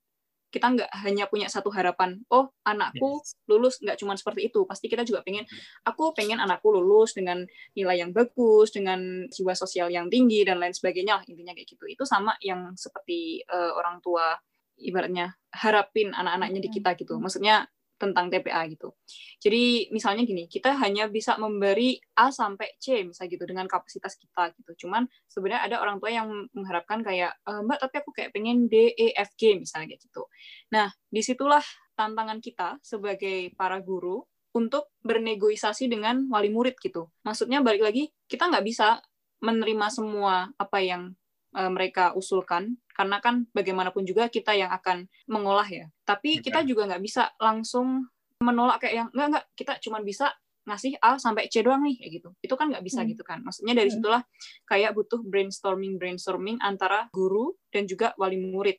kita 0.51 0.67
nggak 0.67 0.91
hanya 1.07 1.25
punya 1.31 1.47
satu 1.47 1.71
harapan 1.71 2.19
oh 2.27 2.51
anakku 2.67 3.23
lulus 3.47 3.79
nggak 3.79 3.97
cuma 3.97 4.19
seperti 4.19 4.51
itu. 4.51 4.67
Pasti 4.67 4.91
kita 4.91 5.07
juga 5.07 5.23
pengen 5.23 5.47
aku 5.87 6.11
pengen 6.11 6.43
anakku 6.43 6.69
lulus 6.69 7.15
dengan 7.15 7.47
nilai 7.73 8.03
yang 8.03 8.11
bagus 8.11 8.75
dengan 8.75 9.25
jiwa 9.31 9.55
sosial 9.55 9.87
yang 9.87 10.11
tinggi 10.11 10.43
dan 10.43 10.59
lain 10.59 10.75
sebagainya 10.75 11.17
lah 11.17 11.23
intinya 11.25 11.55
kayak 11.55 11.71
gitu. 11.71 11.87
Itu 11.87 12.03
sama 12.03 12.35
yang 12.43 12.75
seperti 12.75 13.47
uh, 13.47 13.71
orang 13.79 14.03
tua 14.03 14.35
ibaratnya 14.75 15.31
harapin 15.55 16.11
anak-anaknya 16.11 16.59
di 16.59 16.69
kita 16.69 16.99
gitu. 16.99 17.15
Maksudnya 17.17 17.65
tentang 18.01 18.33
TPA 18.33 18.65
gitu. 18.73 18.97
Jadi 19.37 19.93
misalnya 19.93 20.25
gini, 20.25 20.49
kita 20.49 20.73
hanya 20.81 21.05
bisa 21.05 21.37
memberi 21.37 22.01
A 22.17 22.33
sampai 22.33 22.73
C 22.81 23.05
misalnya 23.05 23.37
gitu 23.37 23.45
dengan 23.45 23.69
kapasitas 23.69 24.17
kita 24.17 24.49
gitu. 24.57 24.87
Cuman 24.87 25.05
sebenarnya 25.29 25.69
ada 25.69 25.77
orang 25.85 26.01
tua 26.01 26.09
yang 26.09 26.49
mengharapkan 26.57 27.05
kayak 27.05 27.37
e, 27.45 27.51
Mbak 27.61 27.77
tapi 27.77 27.95
aku 28.01 28.09
kayak 28.09 28.29
pengen 28.33 28.65
D 28.65 28.89
E 28.97 29.13
F 29.13 29.37
G 29.37 29.61
misalnya 29.61 29.93
gitu. 29.93 30.25
Nah, 30.73 30.89
di 31.05 31.21
situlah 31.21 31.61
tantangan 31.93 32.41
kita 32.41 32.81
sebagai 32.81 33.53
para 33.53 33.77
guru 33.77 34.25
untuk 34.51 34.91
bernegosiasi 35.05 35.85
dengan 35.87 36.25
wali 36.27 36.49
murid 36.49 36.75
gitu. 36.81 37.07
Maksudnya 37.21 37.61
balik 37.61 37.85
lagi 37.85 38.09
kita 38.25 38.49
nggak 38.49 38.65
bisa 38.65 38.99
menerima 39.41 39.87
semua 39.89 40.49
apa 40.57 40.77
yang 40.81 41.13
mereka 41.51 42.15
usulkan 42.15 42.79
karena 42.95 43.19
kan 43.19 43.47
bagaimanapun 43.51 44.07
juga 44.07 44.31
kita 44.31 44.55
yang 44.55 44.71
akan 44.71 45.07
mengolah 45.27 45.67
ya 45.67 45.87
tapi 46.07 46.39
kita 46.39 46.63
juga 46.63 46.87
nggak 46.87 47.03
bisa 47.03 47.31
langsung 47.39 48.07
menolak 48.39 48.81
kayak 48.81 48.95
yang 48.95 49.07
nggak 49.11 49.27
nggak 49.35 49.45
kita 49.53 49.73
cuma 49.83 49.99
bisa 49.99 50.31
ngasih 50.61 50.93
A 51.01 51.17
sampai 51.17 51.49
C 51.49 51.65
doang 51.65 51.81
nih 51.81 51.97
kayak 51.97 52.11
gitu 52.21 52.29
itu 52.39 52.53
kan 52.53 52.69
nggak 52.69 52.85
bisa 52.85 53.01
hmm. 53.01 53.09
gitu 53.17 53.23
kan 53.25 53.41
maksudnya 53.41 53.73
dari 53.73 53.89
hmm. 53.89 53.97
situlah 53.97 54.21
kayak 54.69 54.91
butuh 54.93 55.19
brainstorming 55.25 55.97
brainstorming 55.97 56.57
antara 56.61 57.09
guru 57.11 57.57
dan 57.73 57.89
juga 57.89 58.13
wali 58.15 58.37
murid 58.37 58.77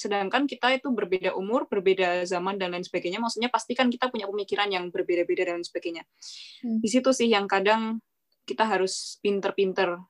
sedangkan 0.00 0.48
kita 0.48 0.80
itu 0.80 0.88
berbeda 0.96 1.36
umur, 1.36 1.68
berbeda 1.68 2.24
zaman 2.24 2.56
dan 2.56 2.72
lain 2.72 2.80
sebagainya. 2.80 3.20
Maksudnya 3.20 3.52
pasti 3.52 3.76
kan 3.76 3.92
kita 3.92 4.08
punya 4.08 4.24
pemikiran 4.32 4.72
yang 4.72 4.88
berbeda-beda 4.88 5.44
dan 5.44 5.60
lain 5.60 5.66
sebagainya. 5.66 6.08
Hmm. 6.64 6.80
Di 6.80 6.88
situ 6.88 7.12
sih 7.12 7.28
yang 7.28 7.44
kadang 7.44 8.00
kita 8.48 8.64
harus 8.64 9.20
pinter-pinter 9.20 10.00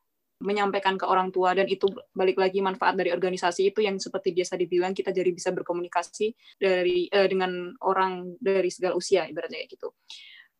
menyampaikan 0.40 0.96
ke 0.96 1.04
orang 1.04 1.28
tua 1.28 1.52
dan 1.52 1.68
itu 1.68 1.86
balik 2.16 2.40
lagi 2.40 2.64
manfaat 2.64 2.96
dari 2.96 3.12
organisasi 3.12 3.70
itu 3.70 3.84
yang 3.84 4.00
seperti 4.00 4.32
biasa 4.32 4.56
dibilang 4.56 4.96
kita 4.96 5.12
jadi 5.12 5.28
bisa 5.30 5.52
berkomunikasi 5.52 6.32
dari 6.56 7.06
uh, 7.12 7.28
dengan 7.28 7.76
orang 7.84 8.34
dari 8.40 8.72
segala 8.72 8.96
usia 8.96 9.28
ibaratnya 9.28 9.60
kayak 9.60 9.70
gitu. 9.76 9.88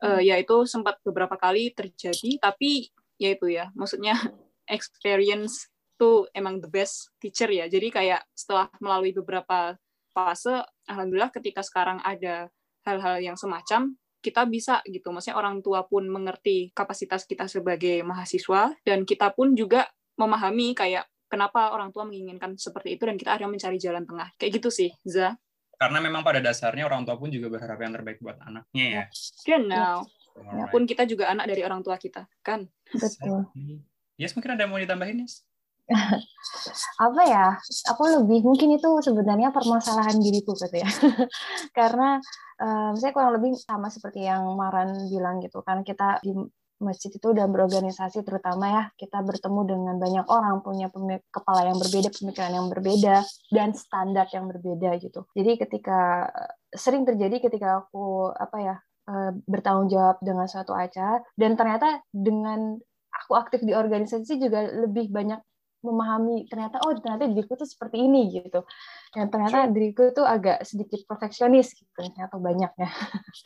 Uh, 0.01 0.21
ya 0.21 0.41
itu 0.41 0.65
sempat 0.65 0.97
beberapa 1.05 1.37
kali 1.37 1.77
terjadi 1.77 2.41
tapi 2.41 2.89
ya 3.21 3.37
itu 3.37 3.53
ya 3.53 3.69
maksudnya 3.77 4.17
experience 4.77 5.69
tuh 6.01 6.25
emang 6.33 6.61
the 6.61 6.69
best 6.69 7.13
teacher 7.21 7.49
ya. 7.49 7.69
Jadi 7.69 7.93
kayak 7.93 8.25
setelah 8.33 8.73
melalui 8.81 9.13
beberapa 9.13 9.77
fase 10.13 10.65
alhamdulillah 10.89 11.33
ketika 11.33 11.61
sekarang 11.61 12.01
ada 12.05 12.49
hal-hal 12.85 13.21
yang 13.21 13.37
semacam 13.37 13.97
kita 14.21 14.45
bisa 14.47 14.85
gitu. 14.87 15.11
Maksudnya 15.11 15.37
orang 15.37 15.65
tua 15.65 15.85
pun 15.89 16.07
mengerti 16.07 16.71
kapasitas 16.77 17.25
kita 17.25 17.49
sebagai 17.49 18.05
mahasiswa 18.05 18.73
dan 18.85 19.09
kita 19.09 19.33
pun 19.33 19.57
juga 19.57 19.89
memahami 20.21 20.77
kayak 20.77 21.09
kenapa 21.33 21.73
orang 21.73 21.91
tua 21.91 22.05
menginginkan 22.05 22.55
seperti 22.61 23.01
itu 23.01 23.09
dan 23.09 23.17
kita 23.17 23.35
akhirnya 23.35 23.51
mencari 23.51 23.79
jalan 23.81 24.05
tengah. 24.05 24.29
Kayak 24.37 24.61
gitu 24.61 24.69
sih, 24.69 24.91
Za. 25.03 25.35
Karena 25.81 25.99
memang 26.05 26.21
pada 26.21 26.45
dasarnya 26.45 26.85
orang 26.85 27.09
tua 27.09 27.17
pun 27.17 27.33
juga 27.33 27.49
berharap 27.49 27.81
yang 27.81 27.97
terbaik 27.97 28.21
buat 28.21 28.37
anaknya 28.45 28.87
ya. 28.93 29.05
Genau. 29.49 30.05
Ya, 30.41 30.65
pun 30.69 30.85
kita 30.85 31.09
juga 31.09 31.33
anak 31.33 31.49
dari 31.49 31.65
orang 31.65 31.81
tua 31.81 31.97
kita, 31.97 32.29
kan? 32.45 32.69
Betul. 32.93 33.49
Yes, 34.21 34.37
mungkin 34.37 34.53
ada 34.53 34.69
yang 34.69 34.73
mau 34.73 34.81
ditambahin, 34.81 35.25
Yes? 35.25 35.49
apa 37.07 37.23
ya 37.27 37.47
aku 37.91 38.03
lebih 38.23 38.47
mungkin 38.47 38.79
itu 38.79 38.89
sebenarnya 39.03 39.51
permasalahan 39.51 40.17
diriku 40.23 40.55
gitu 40.55 40.77
ya. 40.79 40.89
Karena 41.79 42.23
um, 42.63 42.93
saya 42.95 43.11
kurang 43.11 43.39
lebih 43.41 43.59
sama 43.59 43.91
seperti 43.91 44.25
yang 44.27 44.47
Maran 44.55 45.11
bilang 45.11 45.43
gitu 45.43 45.61
kan 45.67 45.83
kita 45.83 46.23
di 46.23 46.33
masjid 46.81 47.13
itu 47.13 47.27
udah 47.37 47.45
berorganisasi 47.45 48.25
terutama 48.25 48.65
ya 48.73 48.83
kita 48.97 49.21
bertemu 49.21 49.61
dengan 49.69 49.95
banyak 50.01 50.27
orang 50.33 50.65
punya 50.65 50.89
kepala 51.29 51.69
yang 51.69 51.77
berbeda 51.77 52.09
pemikiran 52.09 52.53
yang 52.57 52.67
berbeda 52.73 53.21
dan 53.53 53.77
standar 53.77 54.25
yang 54.33 54.49
berbeda 54.49 54.97
gitu. 54.97 55.29
Jadi 55.37 55.61
ketika 55.61 56.33
sering 56.73 57.05
terjadi 57.05 57.37
ketika 57.37 57.85
aku 57.85 58.33
apa 58.33 58.59
ya 58.59 58.77
bertanggung 59.45 59.91
jawab 59.91 60.23
dengan 60.23 60.47
suatu 60.47 60.71
acara 60.71 61.19
dan 61.35 61.59
ternyata 61.59 62.01
dengan 62.15 62.79
aku 63.11 63.33
aktif 63.35 63.61
di 63.67 63.75
organisasi 63.75 64.39
juga 64.39 64.71
lebih 64.71 65.11
banyak 65.11 65.41
memahami 65.81 66.45
ternyata 66.47 66.81
oh 66.85 66.93
ternyata 66.97 67.29
diriku 67.29 67.57
tuh 67.57 67.69
seperti 67.69 68.01
ini 68.01 68.31
gitu. 68.41 68.65
Dan 69.11 69.29
ternyata 69.33 69.67
diriku 69.69 70.13
tuh 70.15 70.25
agak 70.29 70.63
sedikit 70.63 71.03
perfeksionis 71.09 71.73
gitu 71.77 71.91
ternyata 71.97 72.37
banyaknya. 72.37 72.89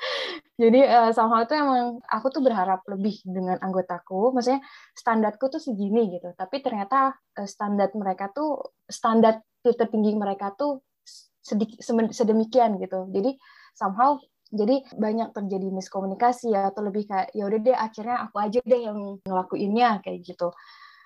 Jadi 0.62 0.80
uh, 0.86 1.10
somehow 1.10 1.42
itu 1.42 1.54
emang 1.54 1.98
aku 2.06 2.26
tuh 2.30 2.42
berharap 2.42 2.86
lebih 2.86 3.22
dengan 3.26 3.58
anggotaku 3.58 4.34
maksudnya 4.34 4.62
standarku 4.94 5.50
tuh 5.50 5.62
segini 5.62 6.14
gitu. 6.14 6.34
Tapi 6.34 6.62
ternyata 6.62 7.14
uh, 7.14 7.48
standar 7.48 7.90
mereka 7.94 8.30
tuh 8.30 8.76
standar 8.86 9.42
tertinggi 9.64 10.12
mereka 10.14 10.52
tuh 10.52 10.84
sedikit 11.44 11.80
sedemikian 12.12 12.76
gitu. 12.80 13.08
Jadi 13.08 13.36
somehow 13.74 14.16
jadi 14.54 14.86
banyak 14.94 15.34
terjadi 15.34 15.66
miskomunikasi 15.74 16.54
ya 16.54 16.70
atau 16.70 16.86
lebih 16.86 17.10
kayak 17.10 17.34
ya 17.34 17.50
udah 17.50 17.58
deh 17.58 17.76
akhirnya 17.76 18.16
aku 18.28 18.36
aja 18.38 18.58
deh 18.62 18.80
yang 18.86 18.98
ngelakuinnya 19.26 19.98
kayak 20.04 20.22
gitu 20.22 20.54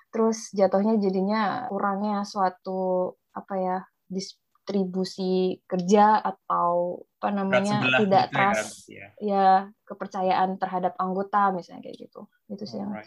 terus 0.09 0.49
jatuhnya 0.51 0.97
jadinya 0.97 1.69
kurangnya 1.69 2.25
suatu 2.25 3.13
apa 3.33 3.53
ya 3.57 3.77
distribusi 4.09 5.61
kerja 5.69 6.17
atau 6.19 7.05
apa 7.21 7.29
namanya 7.29 7.83
tidak 7.99 8.01
gitu 8.01 8.09
ya, 8.09 8.23
trust 8.33 8.77
ya, 8.89 9.07
ya 9.21 9.47
kepercayaan 9.85 10.57
terhadap 10.57 10.97
anggota 10.97 11.53
misalnya 11.53 11.85
kayak 11.89 12.09
gitu 12.09 12.25
itu 12.49 12.63
sih 12.65 12.81
yang 12.81 12.97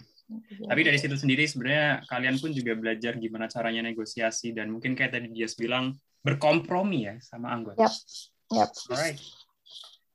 tapi 0.69 0.81
dari 0.81 0.97
situ 0.97 1.17
sendiri 1.19 1.45
sebenarnya 1.45 2.07
kalian 2.09 2.37
pun 2.41 2.51
juga 2.55 2.73
belajar 2.79 3.19
gimana 3.21 3.51
caranya 3.51 3.85
negosiasi 3.85 4.55
dan 4.57 4.73
mungkin 4.73 4.97
kayak 4.97 5.13
tadi 5.13 5.29
dia 5.29 5.49
bilang 5.59 5.93
berkompromi 6.23 7.11
ya 7.11 7.15
sama 7.21 7.53
anggota. 7.53 7.83
Yep. 7.83 7.95
Yep. 8.53 8.71
Alright. 8.95 9.19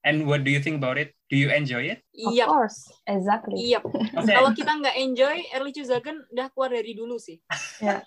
And 0.08 0.24
what 0.24 0.48
do 0.48 0.50
you 0.56 0.64
think 0.64 0.80
about 0.80 0.96
it? 0.96 1.12
Do 1.28 1.36
you 1.36 1.52
enjoy 1.52 1.92
it? 1.92 2.00
Of 2.16 2.32
yep. 2.32 2.48
course, 2.48 2.88
exactly. 3.04 3.60
Yep. 3.76 3.84
Okay. 3.92 4.32
Kalau 4.40 4.56
kita 4.56 4.72
nggak 4.80 4.96
enjoy, 4.96 5.36
early 5.52 5.76
Chuzagan 5.76 6.24
udah 6.32 6.48
keluar 6.56 6.72
dari 6.72 6.96
dulu 6.96 7.20
sih. 7.20 7.44
Ya. 7.84 8.00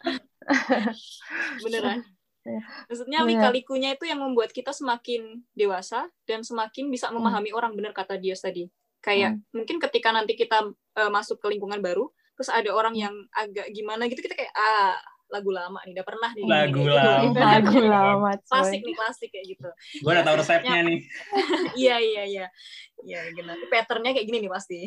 Beneran. 1.64 2.00
Ya. 2.40 2.64
Maksudnya 2.88 3.20
lika-likunya 3.28 3.92
itu 3.92 4.08
yang 4.08 4.24
membuat 4.24 4.56
kita 4.56 4.72
semakin 4.72 5.44
dewasa 5.52 6.08
dan 6.24 6.40
semakin 6.40 6.88
bisa 6.88 7.12
hmm. 7.12 7.20
memahami 7.20 7.52
hmm. 7.52 7.58
orang 7.60 7.72
bener 7.76 7.92
kata 7.92 8.16
dia 8.16 8.32
tadi. 8.32 8.72
Kayak 9.04 9.36
hmm. 9.36 9.60
mungkin 9.60 9.76
ketika 9.76 10.08
nanti 10.08 10.32
kita 10.40 10.72
uh, 10.72 11.10
masuk 11.12 11.36
ke 11.36 11.52
lingkungan 11.52 11.84
baru, 11.84 12.08
terus 12.32 12.48
ada 12.48 12.72
orang 12.72 12.96
yang 12.96 13.12
agak 13.36 13.68
gimana 13.76 14.08
gitu 14.08 14.24
kita 14.24 14.32
kayak 14.32 14.52
ah 14.56 14.96
lagu 15.30 15.50
lama 15.54 15.78
nih, 15.86 15.94
udah 15.94 16.06
pernah 16.06 16.30
nih. 16.34 16.44
Lagu 16.44 16.82
gitu. 16.82 16.92
lama. 16.92 17.38
Lagu 17.38 17.78
lama. 17.80 18.30
Klasik 18.44 18.80
nih, 18.82 18.94
klasik 18.98 19.30
kayak 19.30 19.46
gitu. 19.56 19.70
Gue 20.02 20.10
udah 20.10 20.24
tahu 20.26 20.36
resepnya 20.42 20.80
nih. 20.82 20.98
iya, 21.82 21.96
iya, 22.02 22.22
iya. 22.26 22.46
Iya, 23.00 23.20
gimana? 23.32 23.62
Patternnya 23.70 24.12
kayak 24.12 24.26
gini 24.28 24.38
nih 24.44 24.52
pasti. 24.52 24.78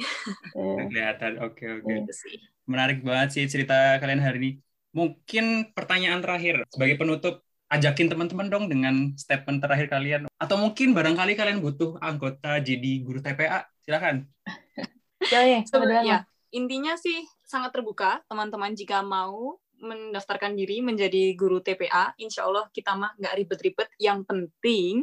Kelihatan, 0.54 1.42
oke, 1.42 1.66
oke. 1.82 1.90
Gitu 1.90 2.14
Menarik 2.70 3.02
banget 3.02 3.30
sih 3.40 3.44
cerita 3.50 3.98
kalian 3.98 4.22
hari 4.22 4.38
ini. 4.38 4.52
Mungkin 4.94 5.74
pertanyaan 5.74 6.22
terakhir 6.22 6.70
sebagai 6.70 7.02
penutup, 7.02 7.42
ajakin 7.74 8.14
teman-teman 8.14 8.48
dong 8.54 8.70
dengan 8.70 9.18
statement 9.18 9.58
terakhir 9.64 9.90
kalian. 9.90 10.22
Atau 10.38 10.62
mungkin 10.62 10.94
barangkali 10.94 11.34
kalian 11.34 11.64
butuh 11.64 11.98
anggota 11.98 12.62
jadi 12.62 13.02
guru 13.02 13.18
TPA. 13.24 13.66
Silakan. 13.82 14.30
Ya, 15.34 15.42
ya. 15.48 16.18
Intinya 16.54 16.94
sih 16.94 17.26
sangat 17.42 17.74
terbuka 17.74 18.22
teman-teman 18.30 18.78
jika 18.78 19.02
mau 19.02 19.58
mendaftarkan 19.84 20.56
diri 20.56 20.80
menjadi 20.80 21.36
guru 21.36 21.60
TPA, 21.60 22.15
insya 22.17 22.48
Allah 22.48 22.72
kita 22.72 22.96
mah 22.96 23.12
nggak 23.19 23.34
ribet-ribet. 23.43 23.89
Yang 24.00 24.19
penting 24.26 24.93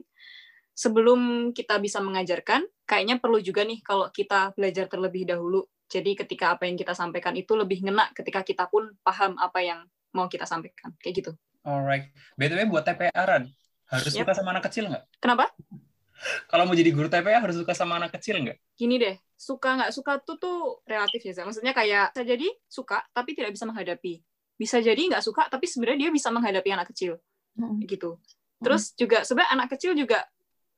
sebelum 0.72 1.52
kita 1.52 1.76
bisa 1.76 2.00
mengajarkan, 2.00 2.64
kayaknya 2.88 3.20
perlu 3.20 3.38
juga 3.44 3.68
nih 3.68 3.84
kalau 3.84 4.08
kita 4.08 4.56
belajar 4.56 4.88
terlebih 4.88 5.28
dahulu. 5.28 5.68
Jadi 5.90 6.16
ketika 6.16 6.56
apa 6.56 6.64
yang 6.64 6.78
kita 6.78 6.96
sampaikan 6.96 7.36
itu 7.36 7.52
lebih 7.52 7.84
ngena 7.84 8.08
ketika 8.16 8.40
kita 8.40 8.64
pun 8.70 8.94
paham 9.04 9.36
apa 9.36 9.60
yang 9.60 9.84
mau 10.16 10.26
kita 10.26 10.48
sampaikan. 10.48 10.96
Kayak 10.96 11.14
gitu. 11.20 11.32
Alright. 11.60 12.08
BTW 12.40 12.72
buat 12.72 12.88
TPA, 12.88 13.12
Ran, 13.12 13.44
harus 13.92 14.12
yep. 14.16 14.24
suka 14.24 14.32
sama 14.32 14.56
anak 14.56 14.64
kecil 14.70 14.88
nggak? 14.88 15.04
Kenapa? 15.20 15.50
Kalau 16.50 16.68
mau 16.68 16.76
jadi 16.76 16.92
guru 16.92 17.08
TPA 17.08 17.40
harus 17.40 17.56
suka 17.56 17.72
sama 17.76 18.00
anak 18.00 18.16
kecil 18.16 18.40
nggak? 18.40 18.56
Gini 18.76 18.96
deh, 18.96 19.16
suka 19.36 19.76
nggak 19.76 19.92
suka 19.92 20.20
tuh 20.24 20.36
tuh 20.40 20.58
relatif 20.88 21.20
ya. 21.24 21.44
Maksudnya 21.44 21.72
kayak 21.76 22.16
saya 22.16 22.24
jadi 22.24 22.48
suka 22.68 23.04
tapi 23.12 23.36
tidak 23.36 23.56
bisa 23.56 23.64
menghadapi 23.68 24.20
bisa 24.60 24.76
jadi 24.84 25.00
nggak 25.00 25.24
suka 25.24 25.48
tapi 25.48 25.64
sebenarnya 25.64 26.04
dia 26.04 26.10
bisa 26.12 26.28
menghadapi 26.28 26.68
anak 26.68 26.92
kecil 26.92 27.16
hmm. 27.56 27.80
gitu 27.88 28.20
terus 28.60 28.92
juga 28.92 29.24
sebenarnya 29.24 29.56
anak 29.56 29.68
kecil 29.72 29.96
juga 29.96 30.28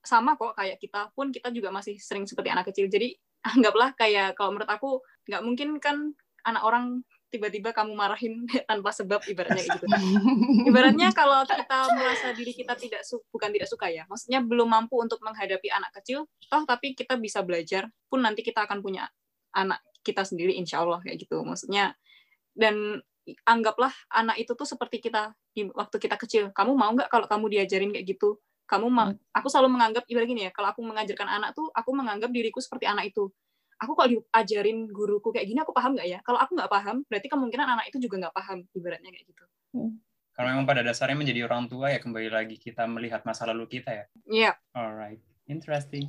sama 0.06 0.38
kok 0.38 0.54
kayak 0.54 0.78
kita 0.78 1.10
pun 1.18 1.34
kita 1.34 1.50
juga 1.50 1.74
masih 1.74 1.98
sering 1.98 2.22
seperti 2.22 2.54
anak 2.54 2.70
kecil 2.70 2.86
jadi 2.86 3.10
anggaplah 3.58 3.90
kayak 3.98 4.38
kalau 4.38 4.54
menurut 4.54 4.70
aku 4.70 5.02
nggak 5.26 5.42
mungkin 5.42 5.68
kan 5.82 6.14
anak 6.46 6.62
orang 6.62 7.02
tiba-tiba 7.32 7.72
kamu 7.72 7.96
marahin 7.96 8.44
tanpa 8.70 8.92
sebab 8.92 9.24
ibaratnya 9.24 9.64
gitu. 9.64 9.88
Ibaratnya 10.68 11.16
kalau 11.16 11.48
kita 11.48 11.78
merasa 11.96 12.28
diri 12.36 12.52
kita 12.52 12.76
tidak 12.76 13.08
su 13.08 13.24
bukan 13.32 13.48
tidak 13.48 13.72
suka 13.72 13.88
ya, 13.88 14.04
maksudnya 14.04 14.44
belum 14.44 14.68
mampu 14.68 15.00
untuk 15.00 15.24
menghadapi 15.24 15.72
anak 15.72 15.96
kecil, 15.96 16.28
toh 16.52 16.62
tapi 16.68 16.92
kita 16.92 17.16
bisa 17.16 17.40
belajar 17.40 17.88
pun 18.12 18.20
nanti 18.20 18.44
kita 18.44 18.68
akan 18.68 18.84
punya 18.84 19.08
anak 19.56 19.80
kita 20.04 20.28
sendiri 20.28 20.60
insya 20.60 20.84
Allah 20.84 21.00
kayak 21.00 21.24
gitu. 21.24 21.40
Maksudnya 21.40 21.96
dan 22.52 23.00
anggaplah 23.46 23.92
anak 24.10 24.42
itu 24.42 24.52
tuh 24.54 24.66
seperti 24.66 24.98
kita 24.98 25.34
di 25.54 25.68
waktu 25.70 25.96
kita 25.98 26.16
kecil. 26.18 26.50
Kamu 26.50 26.74
mau 26.74 26.90
nggak 26.94 27.08
kalau 27.10 27.26
kamu 27.26 27.58
diajarin 27.58 27.90
kayak 27.94 28.06
gitu? 28.18 28.38
Kamu 28.66 28.88
mau? 28.88 29.12
Hmm. 29.12 29.20
Aku 29.36 29.52
selalu 29.52 29.78
menganggap 29.78 30.04
ibarat 30.08 30.26
gini 30.26 30.48
ya. 30.48 30.52
Kalau 30.54 30.72
aku 30.72 30.80
mengajarkan 30.82 31.28
anak 31.28 31.50
tuh, 31.52 31.68
aku 31.74 31.90
menganggap 31.92 32.30
diriku 32.32 32.58
seperti 32.58 32.88
anak 32.88 33.12
itu 33.12 33.28
aku 33.82 33.92
kalau 33.98 34.08
diajarin 34.14 34.86
guruku 34.86 35.34
kayak 35.34 35.50
gini 35.50 35.58
aku 35.58 35.74
paham 35.74 35.98
nggak 35.98 36.06
ya 36.06 36.18
kalau 36.22 36.38
aku 36.38 36.54
nggak 36.54 36.70
paham 36.70 37.02
berarti 37.10 37.26
kemungkinan 37.26 37.66
anak 37.66 37.90
itu 37.90 37.98
juga 37.98 38.22
nggak 38.22 38.34
paham 38.38 38.58
ibaratnya 38.78 39.10
kayak 39.10 39.26
gitu 39.26 39.44
hmm. 39.74 39.92
kalau 40.38 40.48
memang 40.54 40.66
pada 40.70 40.86
dasarnya 40.86 41.18
menjadi 41.18 41.50
orang 41.50 41.66
tua 41.66 41.90
ya 41.90 41.98
kembali 41.98 42.30
lagi 42.30 42.56
kita 42.62 42.86
melihat 42.86 43.26
masa 43.26 43.50
lalu 43.50 43.66
kita 43.66 43.90
ya 43.90 44.04
iya 44.30 44.42
yeah. 44.54 44.54
alright 44.78 45.18
interesting 45.50 46.06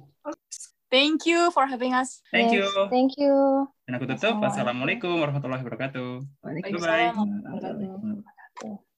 thank 0.93 1.25
you 1.25 1.49
for 1.49 1.65
having 1.65 1.97
us. 1.97 2.21
Thank 2.29 2.53
yes, 2.53 2.69
you. 2.69 2.85
thank 2.93 3.17
you. 3.17 3.65
Dan 3.89 3.97
aku 3.97 4.05
tutup. 4.05 4.37
Assalamualaikum 4.45 5.17
warahmatullahi 5.17 5.65
wabarakatuh. 5.65 6.21
Waalaikumsalam 6.45 7.17
wabarakatuh 7.17 8.83